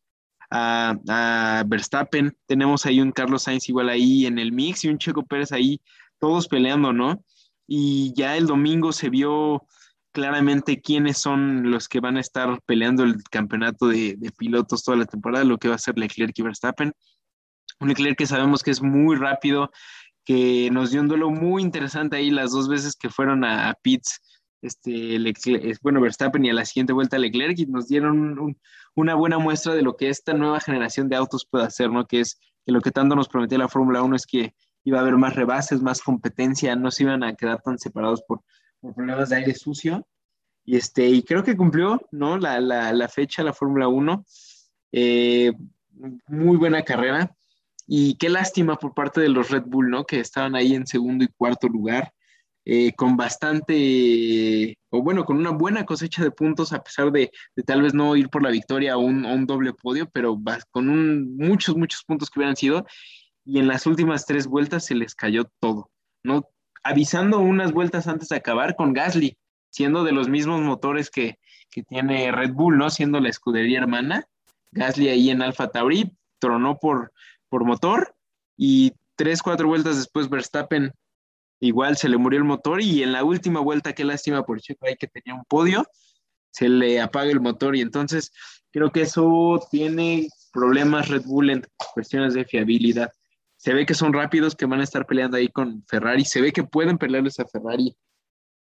a, 0.50 0.94
a, 1.08 1.64
Verstappen. 1.66 2.34
Tenemos 2.46 2.86
ahí 2.86 3.00
un 3.00 3.12
Carlos 3.12 3.42
Sainz 3.42 3.68
igual 3.68 3.90
ahí 3.90 4.24
en 4.24 4.38
el 4.38 4.52
mix 4.52 4.84
y 4.84 4.88
un 4.88 4.98
Checo 4.98 5.22
Pérez 5.24 5.52
ahí, 5.52 5.80
todos 6.18 6.48
peleando, 6.48 6.94
¿no? 6.94 7.22
Y 7.72 8.12
ya 8.16 8.36
el 8.36 8.48
domingo 8.48 8.92
se 8.92 9.10
vio 9.10 9.64
claramente 10.10 10.80
quiénes 10.80 11.18
son 11.18 11.70
los 11.70 11.88
que 11.88 12.00
van 12.00 12.16
a 12.16 12.20
estar 12.20 12.60
peleando 12.66 13.04
el 13.04 13.22
campeonato 13.30 13.86
de, 13.86 14.18
pilotos 14.36 14.82
toda 14.82 14.96
la 14.96 15.04
temporada, 15.04 15.44
lo 15.44 15.56
que 15.56 15.68
va 15.68 15.76
a 15.76 15.78
ser 15.78 15.96
Leclerc 15.96 16.36
y 16.36 16.42
Verstappen. 16.42 16.92
Un 17.78 17.88
Leclerc 17.88 18.18
que 18.18 18.26
sabemos 18.26 18.64
que 18.64 18.72
es 18.72 18.82
muy 18.82 19.14
rápido, 19.14 19.70
que 20.24 20.68
nos 20.72 20.90
dio 20.90 21.00
un 21.00 21.06
duelo 21.06 21.30
muy 21.30 21.62
interesante 21.62 22.16
ahí 22.16 22.32
las 22.32 22.50
dos 22.50 22.68
veces 22.68 22.96
que 22.96 23.08
fueron 23.08 23.44
a, 23.44 23.72
pits, 23.80 24.20
este, 24.62 25.16
bueno, 25.80 26.00
Verstappen 26.00 26.44
y 26.44 26.50
a 26.50 26.54
la 26.54 26.64
siguiente 26.64 26.92
vuelta 26.92 27.18
Leclerc 27.18 27.56
y 27.56 27.66
nos 27.66 27.86
dieron 27.86 28.58
una 28.96 29.14
buena 29.14 29.38
muestra 29.38 29.74
de 29.74 29.82
lo 29.82 29.96
que 29.96 30.08
esta 30.08 30.34
nueva 30.34 30.58
generación 30.58 31.08
de 31.08 31.14
autos 31.14 31.46
puede 31.48 31.66
hacer, 31.66 31.88
¿no? 31.92 32.04
Que 32.04 32.18
es 32.18 32.40
que 32.66 32.72
lo 32.72 32.80
que 32.80 32.90
tanto 32.90 33.14
nos 33.14 33.28
prometió 33.28 33.58
la 33.58 33.68
Fórmula 33.68 34.02
1 34.02 34.16
es 34.16 34.26
que 34.26 34.54
iba 34.84 34.98
a 34.98 35.02
haber 35.02 35.16
más 35.16 35.34
rebases, 35.34 35.82
más 35.82 36.00
competencia, 36.00 36.74
no 36.76 36.90
se 36.90 37.04
iban 37.04 37.22
a 37.22 37.34
quedar 37.34 37.62
tan 37.62 37.78
separados 37.78 38.22
por, 38.22 38.42
problemas 38.94 39.28
de 39.28 39.36
aire 39.36 39.54
sucio. 39.54 40.06
Y, 40.64 40.76
este, 40.76 41.06
y 41.06 41.22
creo 41.22 41.42
que 41.42 41.56
cumplió 41.56 42.00
¿no? 42.12 42.38
la, 42.38 42.60
la, 42.60 42.92
la 42.92 43.08
fecha, 43.08 43.42
la 43.42 43.52
Fórmula 43.52 43.88
1. 43.88 44.24
Eh, 44.92 45.52
muy 46.28 46.56
buena 46.56 46.82
carrera. 46.82 47.34
Y 47.86 48.14
qué 48.16 48.28
lástima 48.28 48.76
por 48.76 48.94
parte 48.94 49.20
de 49.20 49.28
los 49.28 49.50
Red 49.50 49.64
Bull, 49.66 49.90
¿no? 49.90 50.04
Que 50.04 50.20
estaban 50.20 50.54
ahí 50.54 50.74
en 50.74 50.86
segundo 50.86 51.24
y 51.24 51.28
cuarto 51.28 51.68
lugar, 51.68 52.12
eh, 52.64 52.92
con 52.94 53.16
bastante, 53.16 54.78
o 54.90 55.02
bueno, 55.02 55.24
con 55.24 55.38
una 55.38 55.50
buena 55.50 55.84
cosecha 55.84 56.22
de 56.22 56.30
puntos, 56.30 56.72
a 56.72 56.84
pesar 56.84 57.10
de, 57.10 57.32
de 57.56 57.62
tal 57.64 57.82
vez 57.82 57.92
no 57.92 58.14
ir 58.14 58.28
por 58.28 58.42
la 58.44 58.50
victoria 58.50 58.92
a 58.92 58.96
un, 58.96 59.24
un 59.24 59.44
doble 59.44 59.72
podio, 59.72 60.08
pero 60.08 60.38
con 60.70 60.88
un, 60.88 61.36
muchos, 61.36 61.76
muchos 61.76 62.04
puntos 62.04 62.30
que 62.30 62.38
hubieran 62.38 62.56
sido 62.56 62.86
y 63.44 63.58
en 63.58 63.68
las 63.68 63.86
últimas 63.86 64.26
tres 64.26 64.46
vueltas 64.46 64.84
se 64.84 64.94
les 64.94 65.14
cayó 65.14 65.44
todo, 65.60 65.90
¿no? 66.22 66.48
Avisando 66.82 67.38
unas 67.38 67.72
vueltas 67.72 68.06
antes 68.06 68.28
de 68.28 68.36
acabar 68.36 68.76
con 68.76 68.92
Gasly, 68.92 69.36
siendo 69.70 70.04
de 70.04 70.12
los 70.12 70.28
mismos 70.28 70.60
motores 70.60 71.10
que, 71.10 71.38
tiene 71.88 72.32
Red 72.32 72.52
Bull, 72.52 72.76
¿no? 72.78 72.90
Siendo 72.90 73.20
la 73.20 73.28
escudería 73.28 73.78
hermana. 73.78 74.24
Gasly 74.72 75.08
ahí 75.08 75.30
en 75.30 75.40
Alfa 75.40 75.68
Tauri 75.68 76.12
tronó 76.40 76.78
por, 76.78 77.12
por 77.48 77.64
motor 77.64 78.16
y 78.56 78.92
tres, 79.14 79.40
cuatro 79.40 79.68
vueltas 79.68 79.96
después 79.96 80.28
Verstappen 80.28 80.92
igual 81.60 81.96
se 81.96 82.08
le 82.08 82.16
murió 82.16 82.38
el 82.38 82.44
motor 82.44 82.82
y 82.82 83.02
en 83.02 83.12
la 83.12 83.22
última 83.22 83.60
vuelta, 83.60 83.92
qué 83.92 84.04
lástima 84.04 84.44
por 84.44 84.60
Checo 84.60 84.86
ahí 84.86 84.96
que 84.96 85.06
tenía 85.06 85.34
un 85.34 85.44
podio, 85.44 85.86
se 86.50 86.68
le 86.68 87.00
apaga 87.00 87.30
el 87.30 87.40
motor 87.40 87.76
y 87.76 87.82
entonces 87.82 88.32
creo 88.72 88.90
que 88.90 89.02
eso 89.02 89.64
tiene 89.70 90.28
problemas 90.52 91.08
Red 91.08 91.24
Bull 91.24 91.50
en 91.50 91.66
cuestiones 91.94 92.34
de 92.34 92.44
fiabilidad 92.44 93.12
se 93.60 93.74
ve 93.74 93.84
que 93.84 93.92
son 93.92 94.14
rápidos, 94.14 94.56
que 94.56 94.64
van 94.64 94.80
a 94.80 94.84
estar 94.84 95.04
peleando 95.04 95.36
ahí 95.36 95.48
con 95.48 95.84
Ferrari, 95.86 96.24
se 96.24 96.40
ve 96.40 96.50
que 96.50 96.64
pueden 96.64 96.96
pelearles 96.96 97.38
a 97.40 97.44
Ferrari 97.44 97.94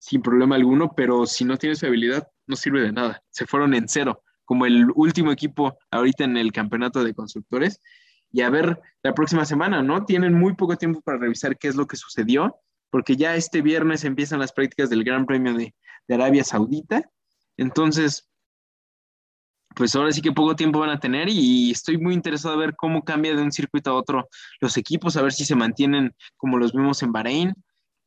sin 0.00 0.22
problema 0.22 0.56
alguno, 0.56 0.92
pero 0.96 1.24
si 1.24 1.44
no 1.44 1.56
tienes 1.56 1.84
habilidad, 1.84 2.26
no 2.48 2.56
sirve 2.56 2.80
de 2.80 2.90
nada. 2.90 3.22
Se 3.30 3.46
fueron 3.46 3.74
en 3.74 3.88
cero, 3.88 4.24
como 4.44 4.66
el 4.66 4.88
último 4.96 5.30
equipo 5.30 5.78
ahorita 5.92 6.24
en 6.24 6.36
el 6.36 6.50
campeonato 6.50 7.04
de 7.04 7.14
constructores. 7.14 7.80
Y 8.32 8.40
a 8.40 8.50
ver 8.50 8.80
la 9.04 9.14
próxima 9.14 9.44
semana, 9.44 9.84
¿no? 9.84 10.04
Tienen 10.04 10.34
muy 10.34 10.56
poco 10.56 10.74
tiempo 10.74 11.00
para 11.00 11.18
revisar 11.18 11.56
qué 11.56 11.68
es 11.68 11.76
lo 11.76 11.86
que 11.86 11.96
sucedió, 11.96 12.56
porque 12.90 13.14
ya 13.14 13.36
este 13.36 13.62
viernes 13.62 14.02
empiezan 14.02 14.40
las 14.40 14.52
prácticas 14.52 14.90
del 14.90 15.04
Gran 15.04 15.26
Premio 15.26 15.54
de, 15.54 15.76
de 16.08 16.14
Arabia 16.14 16.42
Saudita. 16.42 17.08
Entonces, 17.56 18.27
pues 19.78 19.94
ahora 19.94 20.10
sí 20.10 20.20
que 20.20 20.32
poco 20.32 20.56
tiempo 20.56 20.80
van 20.80 20.90
a 20.90 20.98
tener 20.98 21.28
y 21.28 21.70
estoy 21.70 21.98
muy 21.98 22.12
interesado 22.12 22.52
a 22.56 22.58
ver 22.58 22.74
cómo 22.74 23.04
cambia 23.04 23.36
de 23.36 23.40
un 23.40 23.52
circuito 23.52 23.90
a 23.92 23.94
otro 23.94 24.28
los 24.60 24.76
equipos, 24.76 25.16
a 25.16 25.22
ver 25.22 25.32
si 25.32 25.44
se 25.44 25.54
mantienen 25.54 26.16
como 26.36 26.58
los 26.58 26.72
vimos 26.72 27.00
en 27.04 27.12
Bahrein. 27.12 27.54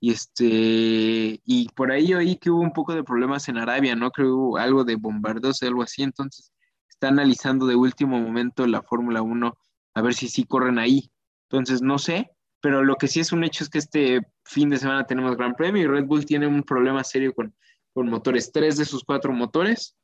Y 0.01 0.12
este, 0.12 1.39
y 1.45 1.69
por 1.73 1.93
ahí 1.93 2.13
oí 2.13 2.36
que 2.36 2.49
hubo 2.49 2.60
un 2.60 2.73
poco 2.73 2.93
de 2.93 3.05
problemas 3.05 3.47
en 3.47 3.57
Arabia, 3.57 3.95
¿no? 3.95 4.12
Creo 4.12 4.27
que 4.27 4.31
hubo 4.34 4.57
algo 4.57 4.84
de 4.84 4.97
bombardeos, 4.97 5.63
algo 5.63 5.81
así. 5.81 6.03
Entonces, 6.03 6.51
está 6.89 7.07
analizando 7.07 7.65
de 7.65 7.75
último 7.77 8.19
momento 8.19 8.67
la 8.67 8.81
Fórmula 8.81 9.21
1 9.21 9.57
a 9.93 10.01
ver 10.01 10.13
si 10.13 10.27
sí 10.27 10.43
corren 10.43 10.77
ahí. 10.77 11.10
Entonces, 11.49 11.81
no 11.81 11.99
sé, 11.99 12.31
pero 12.60 12.84
lo 12.84 12.97
que 12.97 13.07
sí 13.07 13.21
es 13.21 13.31
un 13.31 13.45
hecho 13.45 13.63
es 13.63 13.69
que 13.69 13.77
este 13.77 14.19
fin 14.43 14.69
de 14.69 14.77
semana 14.77 15.05
tenemos 15.05 15.38
Gran 15.38 15.53
Premio 15.53 15.84
y 15.84 15.88
Red 15.88 16.03
Bull 16.03 16.25
tiene 16.25 16.47
un 16.47 16.63
problema 16.63 17.01
serio 17.05 17.34
con, 17.34 17.55
con 17.93 18.10
motores. 18.10 18.51
Tres 18.51 18.75
de 18.75 18.84
sus 18.84 19.05
cuatro 19.05 19.31
motores 19.31 19.95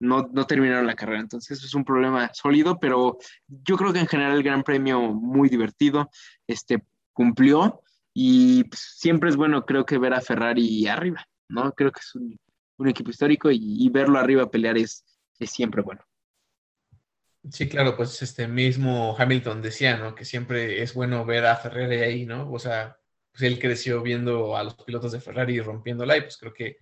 no, 0.00 0.28
no 0.32 0.46
terminaron 0.46 0.86
la 0.86 0.94
carrera. 0.94 1.20
Entonces 1.20 1.62
es 1.62 1.74
un 1.74 1.84
problema 1.84 2.30
sólido, 2.32 2.78
pero 2.78 3.18
yo 3.46 3.76
creo 3.76 3.92
que 3.92 4.00
en 4.00 4.06
general 4.06 4.36
el 4.36 4.42
Gran 4.42 4.62
Premio 4.62 5.00
muy 5.12 5.48
divertido, 5.48 6.10
este, 6.46 6.82
cumplió 7.12 7.82
y 8.14 8.64
pues, 8.64 8.94
siempre 8.96 9.30
es 9.30 9.36
bueno 9.36 9.64
creo 9.64 9.84
que 9.84 9.98
ver 9.98 10.14
a 10.14 10.20
Ferrari 10.20 10.86
arriba, 10.86 11.26
¿no? 11.48 11.72
Creo 11.72 11.92
que 11.92 12.00
es 12.00 12.14
un, 12.14 12.38
equipo 12.88 13.10
histórico 13.10 13.50
y, 13.50 13.88
verlo 13.90 14.20
arriba 14.20 14.48
pelear 14.48 14.78
es, 14.78 15.04
es 15.40 15.50
siempre 15.50 15.82
bueno. 15.82 16.00
Sí, 17.50 17.68
claro, 17.68 17.96
pues 17.96 18.22
este 18.22 18.46
mismo 18.46 19.16
Hamilton 19.18 19.62
decía, 19.62 19.96
¿no? 19.96 20.14
Que 20.14 20.24
siempre 20.24 20.80
es 20.80 20.94
bueno 20.94 21.24
ver 21.24 21.46
a 21.46 21.56
Ferrari 21.56 21.96
ahí, 21.96 22.26
¿no? 22.26 22.50
O 22.52 22.58
sea, 22.60 22.96
pues 23.32 23.42
él 23.42 23.58
creció 23.58 24.00
viendo 24.02 24.56
a 24.56 24.62
los 24.62 24.74
pilotos 24.76 25.10
de 25.10 25.20
Ferrari 25.20 25.60
rompiéndola 25.60 26.16
y 26.16 26.20
pues 26.20 26.36
creo 26.36 26.54
que 26.54 26.76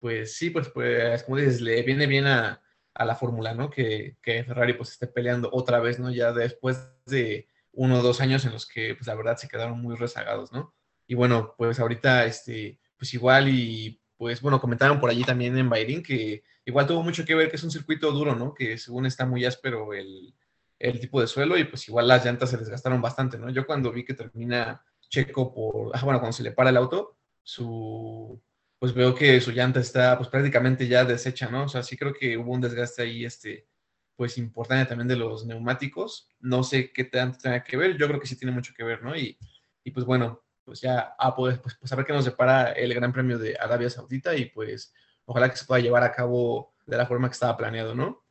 pues 0.00 0.36
sí, 0.36 0.50
pues, 0.50 0.68
pues 0.70 1.22
como 1.22 1.36
dices, 1.36 1.60
le 1.60 1.82
viene 1.82 2.06
bien 2.06 2.26
a, 2.26 2.62
la 2.94 3.14
fórmula, 3.14 3.54
¿no? 3.54 3.70
Que, 3.70 4.16
Ferrari 4.22 4.74
pues 4.74 4.90
esté 4.90 5.06
peleando 5.06 5.48
otra 5.52 5.80
vez, 5.80 5.98
¿no? 5.98 6.10
Ya 6.10 6.32
después 6.32 6.90
de 7.06 7.48
uno 7.72 8.00
o 8.00 8.02
dos 8.02 8.20
años 8.20 8.44
en 8.44 8.52
los 8.52 8.66
que 8.66 8.94
pues 8.94 9.06
la 9.06 9.14
verdad 9.14 9.36
se 9.36 9.48
quedaron 9.48 9.80
muy 9.80 9.96
rezagados, 9.96 10.52
¿no? 10.52 10.74
Y 11.06 11.14
bueno, 11.14 11.54
pues 11.56 11.80
ahorita, 11.80 12.26
este, 12.26 12.78
pues 12.98 13.14
igual 13.14 13.48
y 13.48 14.00
pues 14.16 14.42
bueno, 14.42 14.60
comentaron 14.60 15.00
por 15.00 15.08
allí 15.10 15.24
también 15.24 15.56
en 15.56 15.70
Bahrein 15.70 16.02
que 16.02 16.44
igual 16.64 16.86
tuvo 16.86 17.02
mucho 17.02 17.24
que 17.24 17.34
ver 17.34 17.48
que 17.48 17.56
es 17.56 17.64
un 17.64 17.70
circuito 17.70 18.12
duro, 18.12 18.34
¿no? 18.34 18.54
Que 18.54 18.76
según 18.76 19.06
está 19.06 19.24
muy 19.24 19.44
áspero 19.44 19.94
el, 19.94 20.34
el 20.78 21.00
tipo 21.00 21.20
de 21.20 21.26
suelo 21.26 21.56
y 21.56 21.64
pues 21.64 21.88
igual 21.88 22.08
las 22.08 22.24
llantas 22.24 22.50
se 22.50 22.58
desgastaron 22.58 23.00
bastante, 23.00 23.38
¿no? 23.38 23.50
Yo 23.50 23.66
cuando 23.66 23.92
vi 23.92 24.04
que 24.04 24.14
termina 24.14 24.84
Checo 25.08 25.54
por, 25.54 25.90
ah, 25.94 26.04
bueno, 26.04 26.20
cuando 26.20 26.32
se 26.36 26.42
le 26.42 26.52
para 26.52 26.70
el 26.70 26.76
auto, 26.76 27.16
su, 27.42 28.40
pues 28.80 28.94
veo 28.94 29.14
que 29.14 29.40
su 29.42 29.52
llanta 29.52 29.78
está 29.78 30.16
pues 30.16 30.30
prácticamente 30.30 30.88
ya 30.88 31.04
deshecha, 31.04 31.50
¿no? 31.50 31.64
O 31.64 31.68
sea, 31.68 31.82
sí 31.82 31.98
creo 31.98 32.14
que 32.14 32.38
hubo 32.38 32.52
un 32.52 32.62
desgaste 32.62 33.02
ahí, 33.02 33.26
este, 33.26 33.68
pues 34.16 34.38
importante 34.38 34.86
también 34.86 35.06
de 35.06 35.16
los 35.16 35.44
neumáticos. 35.46 36.30
No 36.40 36.62
sé 36.64 36.90
qué 36.90 37.04
tanto 37.04 37.38
tenga 37.38 37.62
que 37.62 37.76
ver, 37.76 37.98
yo 37.98 38.08
creo 38.08 38.18
que 38.18 38.26
sí 38.26 38.36
tiene 38.36 38.52
mucho 38.54 38.72
que 38.74 38.82
ver, 38.82 39.02
¿no? 39.02 39.14
Y, 39.14 39.38
y 39.84 39.90
pues 39.90 40.06
bueno, 40.06 40.42
pues 40.64 40.80
ya 40.80 41.14
a 41.18 41.36
poder, 41.36 41.60
pues, 41.60 41.76
pues 41.78 41.92
a 41.92 41.96
ver 41.96 42.06
qué 42.06 42.14
nos 42.14 42.24
depara 42.24 42.72
el 42.72 42.94
Gran 42.94 43.12
Premio 43.12 43.38
de 43.38 43.54
Arabia 43.60 43.90
Saudita 43.90 44.34
y 44.34 44.46
pues 44.46 44.94
ojalá 45.26 45.50
que 45.50 45.56
se 45.56 45.66
pueda 45.66 45.82
llevar 45.82 46.02
a 46.02 46.12
cabo 46.12 46.74
de 46.86 46.96
la 46.96 47.06
forma 47.06 47.28
que 47.28 47.34
estaba 47.34 47.58
planeado, 47.58 47.94
¿no? 47.94 48.24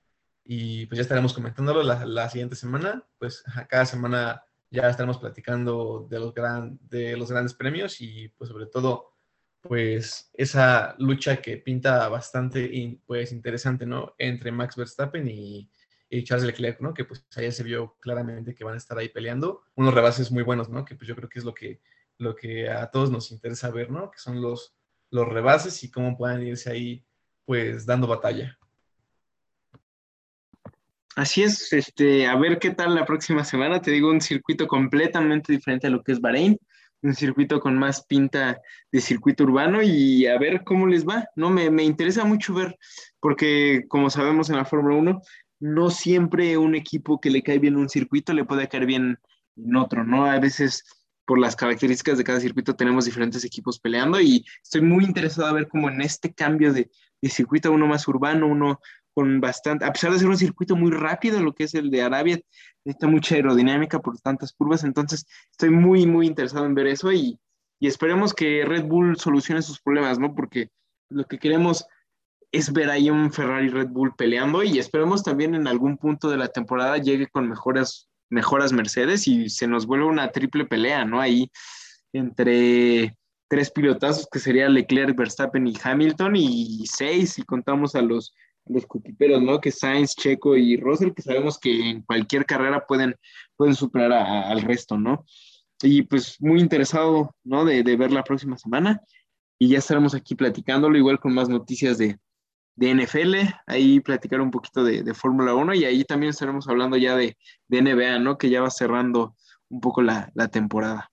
Y 0.46 0.88
pues 0.88 0.98
ya 0.98 1.04
estaremos 1.04 1.34
comentándolo 1.34 1.84
la, 1.84 2.06
la 2.08 2.28
siguiente 2.28 2.56
semana, 2.56 3.06
pues 3.20 3.44
cada 3.70 3.86
semana 3.86 4.44
ya 4.72 4.90
estaremos 4.90 5.20
platicando 5.20 6.08
de 6.10 6.20
los, 6.20 6.34
gran, 6.34 6.80
de 6.90 7.16
los 7.18 7.30
grandes 7.30 7.54
premios 7.54 8.02
y 8.02 8.30
pues 8.30 8.50
sobre 8.50 8.66
todo 8.66 9.12
pues 9.62 10.32
esa 10.34 10.96
lucha 11.00 11.42
que 11.42 11.58
pinta 11.58 12.08
bastante 12.10 13.00
pues 13.06 13.32
interesante, 13.32 13.86
¿no? 13.86 14.16
Entre 14.18 14.52
Max 14.52 14.76
Verstappen 14.76 15.28
y, 15.28 15.70
Charles 16.24 16.46
Leclerc, 16.46 16.82
¿no? 16.82 16.94
Que 16.94 17.06
pues 17.06 17.26
allá 17.36 17.52
se 17.52 17.64
vio 17.64 17.96
claramente 18.00 18.56
que 18.56 18.64
van 18.64 18.74
a 18.74 18.78
estar 18.78 18.98
ahí 18.98 19.10
peleando. 19.10 19.62
Unos 19.76 19.94
rebases 19.94 20.32
muy 20.32 20.42
buenos, 20.44 20.70
¿no? 20.70 20.84
Que 20.84 20.96
pues 20.96 21.08
yo 21.08 21.16
creo 21.16 21.30
que 21.30 21.40
es 21.40 21.46
lo 21.46 21.54
que, 21.54 21.82
lo 22.18 22.36
que 22.36 22.70
a 22.70 22.90
todos 22.90 23.12
nos 23.12 23.32
interesa 23.32 23.70
ver, 23.70 23.92
¿no? 23.92 24.10
Que 24.10 24.18
son 24.18 24.42
los, 24.42 24.76
los 25.12 25.28
rebases 25.28 25.84
y 25.84 25.92
cómo 25.92 26.18
puedan 26.18 26.42
irse 26.46 26.72
ahí 26.72 27.06
pues 27.46 27.86
dando 27.86 28.08
batalla. 28.08 28.58
Así 31.16 31.44
es, 31.44 31.74
este, 31.74 32.28
a 32.28 32.36
ver 32.38 32.60
qué 32.60 32.72
tal 32.72 32.96
la 32.96 33.06
próxima 33.06 33.44
semana. 33.44 33.82
Te 33.82 33.92
digo, 33.92 34.10
un 34.10 34.22
circuito 34.22 34.68
completamente 34.68 35.52
diferente 35.52 35.88
a 35.88 35.90
lo 35.90 36.02
que 36.02 36.14
es 36.14 36.22
Bahrein, 36.22 36.58
un 37.02 37.16
circuito 37.16 37.60
con 37.60 37.78
más 37.78 38.06
pinta 38.06 38.62
de 38.92 39.02
circuito 39.02 39.44
urbano 39.44 39.82
y 39.82 40.26
a 40.28 40.38
ver 40.38 40.64
cómo 40.64 40.88
les 40.88 41.08
va. 41.08 41.28
No, 41.36 41.50
me, 41.50 41.70
me 41.70 41.84
interesa 41.84 42.26
mucho 42.26 42.54
ver, 42.54 42.78
porque 43.20 43.86
como 43.88 44.10
sabemos 44.10 44.50
en 44.50 44.58
la 44.58 44.66
Fórmula 44.66 44.96
1, 44.96 45.22
no 45.60 45.90
siempre 45.90 46.58
un 46.58 46.76
equipo 46.76 47.20
que 47.20 47.30
le 47.30 47.44
cae 47.44 47.60
bien 47.60 47.76
un 47.76 47.90
circuito 47.90 48.34
le 48.34 48.46
puede 48.46 48.68
caer 48.68 48.86
bien 48.86 49.20
en 49.58 49.76
otro, 49.76 50.04
¿no? 50.04 50.26
A 50.26 50.40
veces 50.40 50.84
por 51.26 51.40
las 51.40 51.56
características 51.56 52.18
de 52.18 52.24
cada 52.24 52.40
circuito 52.40 52.76
tenemos 52.76 53.06
diferentes 53.06 53.46
equipos 53.46 53.80
peleando 53.80 54.20
y 54.20 54.44
estoy 54.64 54.82
muy 54.82 55.04
interesado 55.04 55.48
a 55.48 55.54
ver 55.54 55.68
cómo 55.68 55.90
en 55.90 56.02
este 56.02 56.34
cambio 56.34 56.74
de, 56.74 56.90
de 57.22 57.30
circuito, 57.30 57.72
uno 57.72 57.86
más 57.86 58.08
urbano, 58.08 58.48
uno 58.48 58.80
con 59.20 59.42
bastante, 59.42 59.84
a 59.84 59.92
pesar 59.92 60.14
de 60.14 60.20
ser 60.20 60.30
un 60.30 60.38
circuito 60.38 60.78
muy 60.78 60.92
rápido, 60.92 61.42
lo 61.42 61.54
que 61.54 61.66
es 61.66 61.76
el 61.76 61.92
de 61.92 62.02
Arabia, 62.02 62.40
necesita 62.86 63.08
mucha 63.08 63.36
aerodinámica 63.36 64.00
por 64.00 64.18
tantas 64.22 64.54
curvas, 64.54 64.86
entonces 64.86 65.26
estoy 65.52 65.72
muy, 65.72 66.08
muy 66.08 66.26
interesado 66.26 66.66
en 66.66 66.74
ver 66.74 66.88
eso 66.88 67.12
y, 67.12 67.38
y 67.82 67.88
esperemos 67.88 68.34
que 68.34 68.64
Red 68.66 68.86
Bull 68.86 69.18
solucione 69.18 69.62
sus 69.62 69.82
problemas, 69.82 70.20
¿no? 70.20 70.34
Porque 70.34 70.70
lo 71.10 71.26
que 71.26 71.38
queremos 71.38 71.86
es 72.54 72.72
ver 72.72 72.90
ahí 72.90 73.10
un 73.10 73.34
Ferrari 73.34 73.68
Red 73.68 73.90
Bull 73.90 74.16
peleando 74.16 74.64
y 74.64 74.80
esperemos 74.80 75.22
también 75.22 75.54
en 75.54 75.68
algún 75.68 75.98
punto 75.98 76.30
de 76.30 76.38
la 76.38 76.48
temporada 76.48 76.98
llegue 76.98 77.28
con 77.28 77.50
mejoras, 77.50 78.08
mejoras 78.30 78.72
Mercedes 78.72 79.28
y 79.28 79.50
se 79.50 79.68
nos 79.68 79.86
vuelva 79.86 80.06
una 80.06 80.32
triple 80.32 80.64
pelea, 80.64 81.04
¿no? 81.04 81.20
Ahí 81.20 81.52
entre 82.14 83.18
tres 83.50 83.70
pilotazos 83.70 84.30
que 84.32 84.40
sería 84.40 84.70
Leclerc, 84.70 85.14
Verstappen 85.18 85.68
y 85.68 85.74
Hamilton 85.84 86.38
y 86.38 86.86
seis 86.88 87.34
si 87.34 87.44
contamos 87.44 87.96
a 87.96 88.02
los 88.02 88.34
los 88.70 88.86
coquiperos, 88.86 89.42
¿no? 89.42 89.60
Que 89.60 89.72
Sainz, 89.72 90.16
Checo 90.16 90.56
y 90.56 90.78
Russell, 90.78 91.14
que 91.14 91.22
sabemos 91.22 91.60
que 91.60 91.90
en 91.90 92.02
cualquier 92.04 92.46
carrera 92.46 92.86
pueden, 92.88 93.16
pueden 93.58 93.76
superar 93.76 94.14
al 94.14 94.62
resto, 94.62 94.98
¿no? 94.98 95.26
Y 95.82 96.04
pues 96.04 96.38
muy 96.40 96.60
interesado, 96.60 97.36
¿no? 97.44 97.66
De, 97.66 97.84
ver 97.84 98.12
la 98.12 98.24
próxima 98.24 98.58
semana. 98.58 99.02
Y 99.58 99.70
ya 99.70 99.80
estaremos 99.80 100.14
aquí 100.14 100.36
platicándolo, 100.36 100.98
igual 100.98 101.20
con 101.20 101.34
más 101.34 101.50
noticias 101.50 101.98
de, 101.98 102.18
de 102.76 102.94
NFL, 102.94 103.36
ahí 103.68 104.00
platicar 104.00 104.40
un 104.40 104.52
poquito 104.52 104.84
de, 104.84 105.04
de 105.04 105.14
Fórmula 105.14 105.54
1 105.54 105.74
y 105.74 105.86
ahí 105.86 106.06
también 106.06 106.30
estaremos 106.30 106.68
hablando 106.70 106.96
ya 106.96 107.16
de, 107.16 107.38
de, 107.68 107.82
NBA, 107.82 108.20
¿no? 108.20 108.38
Que 108.38 108.50
ya 108.50 108.62
va 108.62 108.70
cerrando 108.70 109.36
un 109.68 109.82
poco 109.82 110.02
la, 110.02 110.32
la 110.36 110.48
temporada. 110.48 111.12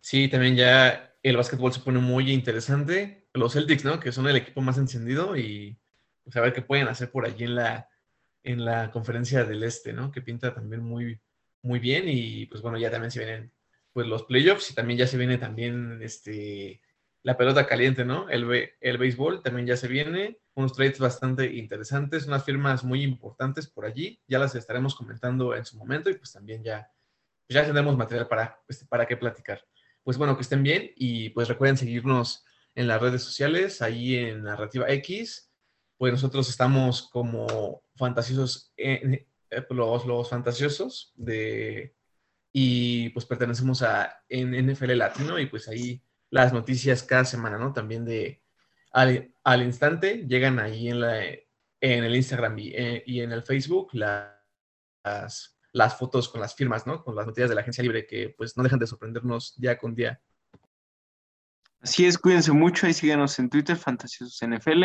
Sí, 0.00 0.28
también 0.28 0.56
ya 0.56 1.14
el 1.22 1.36
básquetbol 1.36 1.72
se 1.72 1.80
pone 1.80 1.98
muy 1.98 2.30
interesante. 2.32 3.28
Los 3.34 3.52
Celtics, 3.52 3.84
¿no? 3.84 4.00
Que 4.00 4.12
son 4.12 4.26
el 4.28 4.36
equipo 4.36 4.60
más 4.60 4.78
encendido 4.78 5.36
y 5.36 5.78
pues 6.28 6.36
a 6.36 6.42
ver 6.42 6.52
qué 6.52 6.60
pueden 6.60 6.88
hacer 6.88 7.10
por 7.10 7.24
allí 7.24 7.44
en 7.44 7.54
la, 7.54 7.88
en 8.42 8.62
la 8.62 8.90
conferencia 8.90 9.44
del 9.44 9.62
Este, 9.62 9.94
¿no? 9.94 10.12
Que 10.12 10.20
pinta 10.20 10.52
también 10.52 10.82
muy, 10.82 11.18
muy 11.62 11.78
bien 11.78 12.04
y 12.06 12.44
pues 12.44 12.60
bueno, 12.60 12.76
ya 12.76 12.90
también 12.90 13.10
se 13.10 13.20
vienen 13.20 13.50
pues 13.94 14.06
los 14.06 14.24
playoffs 14.24 14.70
y 14.70 14.74
también 14.74 14.98
ya 14.98 15.06
se 15.06 15.16
viene 15.16 15.38
también 15.38 16.00
este, 16.02 16.82
la 17.22 17.38
pelota 17.38 17.66
caliente, 17.66 18.04
¿no? 18.04 18.28
El, 18.28 18.70
el 18.78 18.98
béisbol 18.98 19.42
también 19.42 19.66
ya 19.66 19.78
se 19.78 19.88
viene, 19.88 20.38
unos 20.54 20.74
trades 20.74 20.98
bastante 20.98 21.50
interesantes, 21.54 22.26
unas 22.26 22.44
firmas 22.44 22.84
muy 22.84 23.02
importantes 23.02 23.66
por 23.66 23.86
allí, 23.86 24.20
ya 24.26 24.38
las 24.38 24.54
estaremos 24.54 24.94
comentando 24.94 25.56
en 25.56 25.64
su 25.64 25.78
momento 25.78 26.10
y 26.10 26.14
pues 26.18 26.30
también 26.30 26.62
ya, 26.62 26.92
ya 27.48 27.64
tendremos 27.64 27.96
material 27.96 28.28
para, 28.28 28.60
este, 28.68 28.84
para 28.84 29.06
qué 29.06 29.16
platicar. 29.16 29.64
Pues 30.02 30.18
bueno, 30.18 30.36
que 30.36 30.42
estén 30.42 30.62
bien 30.62 30.92
y 30.94 31.30
pues 31.30 31.48
recuerden 31.48 31.78
seguirnos 31.78 32.44
en 32.74 32.86
las 32.86 33.00
redes 33.00 33.22
sociales, 33.22 33.80
ahí 33.80 34.16
en 34.16 34.42
Narrativa 34.42 34.88
X, 34.90 35.47
pues 35.98 36.12
nosotros 36.12 36.48
estamos 36.48 37.02
como 37.10 37.82
fantasiosos, 37.96 38.72
eh, 38.76 39.26
los, 39.70 40.06
los 40.06 40.30
fantasiosos 40.30 41.12
de, 41.16 41.94
y 42.52 43.10
pues 43.10 43.26
pertenecemos 43.26 43.82
a 43.82 44.22
NFL 44.30 44.92
Latino 44.96 45.38
y 45.38 45.46
pues 45.46 45.68
ahí 45.68 46.02
las 46.30 46.52
noticias 46.52 47.02
cada 47.02 47.24
semana, 47.24 47.58
¿no? 47.58 47.72
También 47.72 48.04
de 48.04 48.42
al, 48.92 49.34
al 49.44 49.62
instante 49.62 50.24
llegan 50.28 50.58
ahí 50.60 50.88
en, 50.88 51.00
la, 51.00 51.24
en 51.24 52.04
el 52.04 52.14
Instagram 52.14 52.58
y, 52.58 52.68
eh, 52.74 53.02
y 53.04 53.20
en 53.20 53.32
el 53.32 53.42
Facebook 53.42 53.90
las, 53.92 55.58
las 55.72 55.98
fotos 55.98 56.28
con 56.28 56.40
las 56.40 56.54
firmas, 56.54 56.86
¿no? 56.86 57.02
Con 57.02 57.16
las 57.16 57.26
noticias 57.26 57.48
de 57.48 57.54
la 57.56 57.62
agencia 57.62 57.82
libre 57.82 58.06
que 58.06 58.34
pues 58.36 58.56
no 58.56 58.62
dejan 58.62 58.78
de 58.78 58.86
sorprendernos 58.86 59.58
día 59.60 59.76
con 59.78 59.94
día. 59.94 60.20
Así 61.80 62.06
es, 62.06 62.18
cuídense 62.18 62.52
mucho 62.52 62.86
y 62.86 62.92
síganos 62.92 63.38
en 63.38 63.50
Twitter, 63.50 63.76
Fantasiosos 63.76 64.40
NFL. 64.42 64.84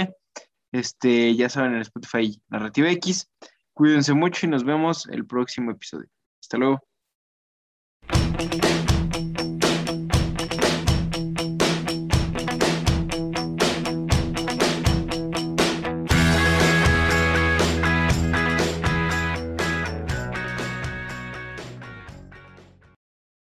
Este, 0.73 1.35
ya 1.35 1.49
saben, 1.49 1.75
en 1.75 1.81
Spotify 1.81 2.41
Narrativa 2.49 2.89
X. 2.91 3.29
Cuídense 3.73 4.13
mucho 4.13 4.45
y 4.45 4.49
nos 4.49 4.63
vemos 4.63 5.07
el 5.07 5.25
próximo 5.25 5.71
episodio. 5.71 6.09
Hasta 6.41 6.57
luego. 6.57 6.79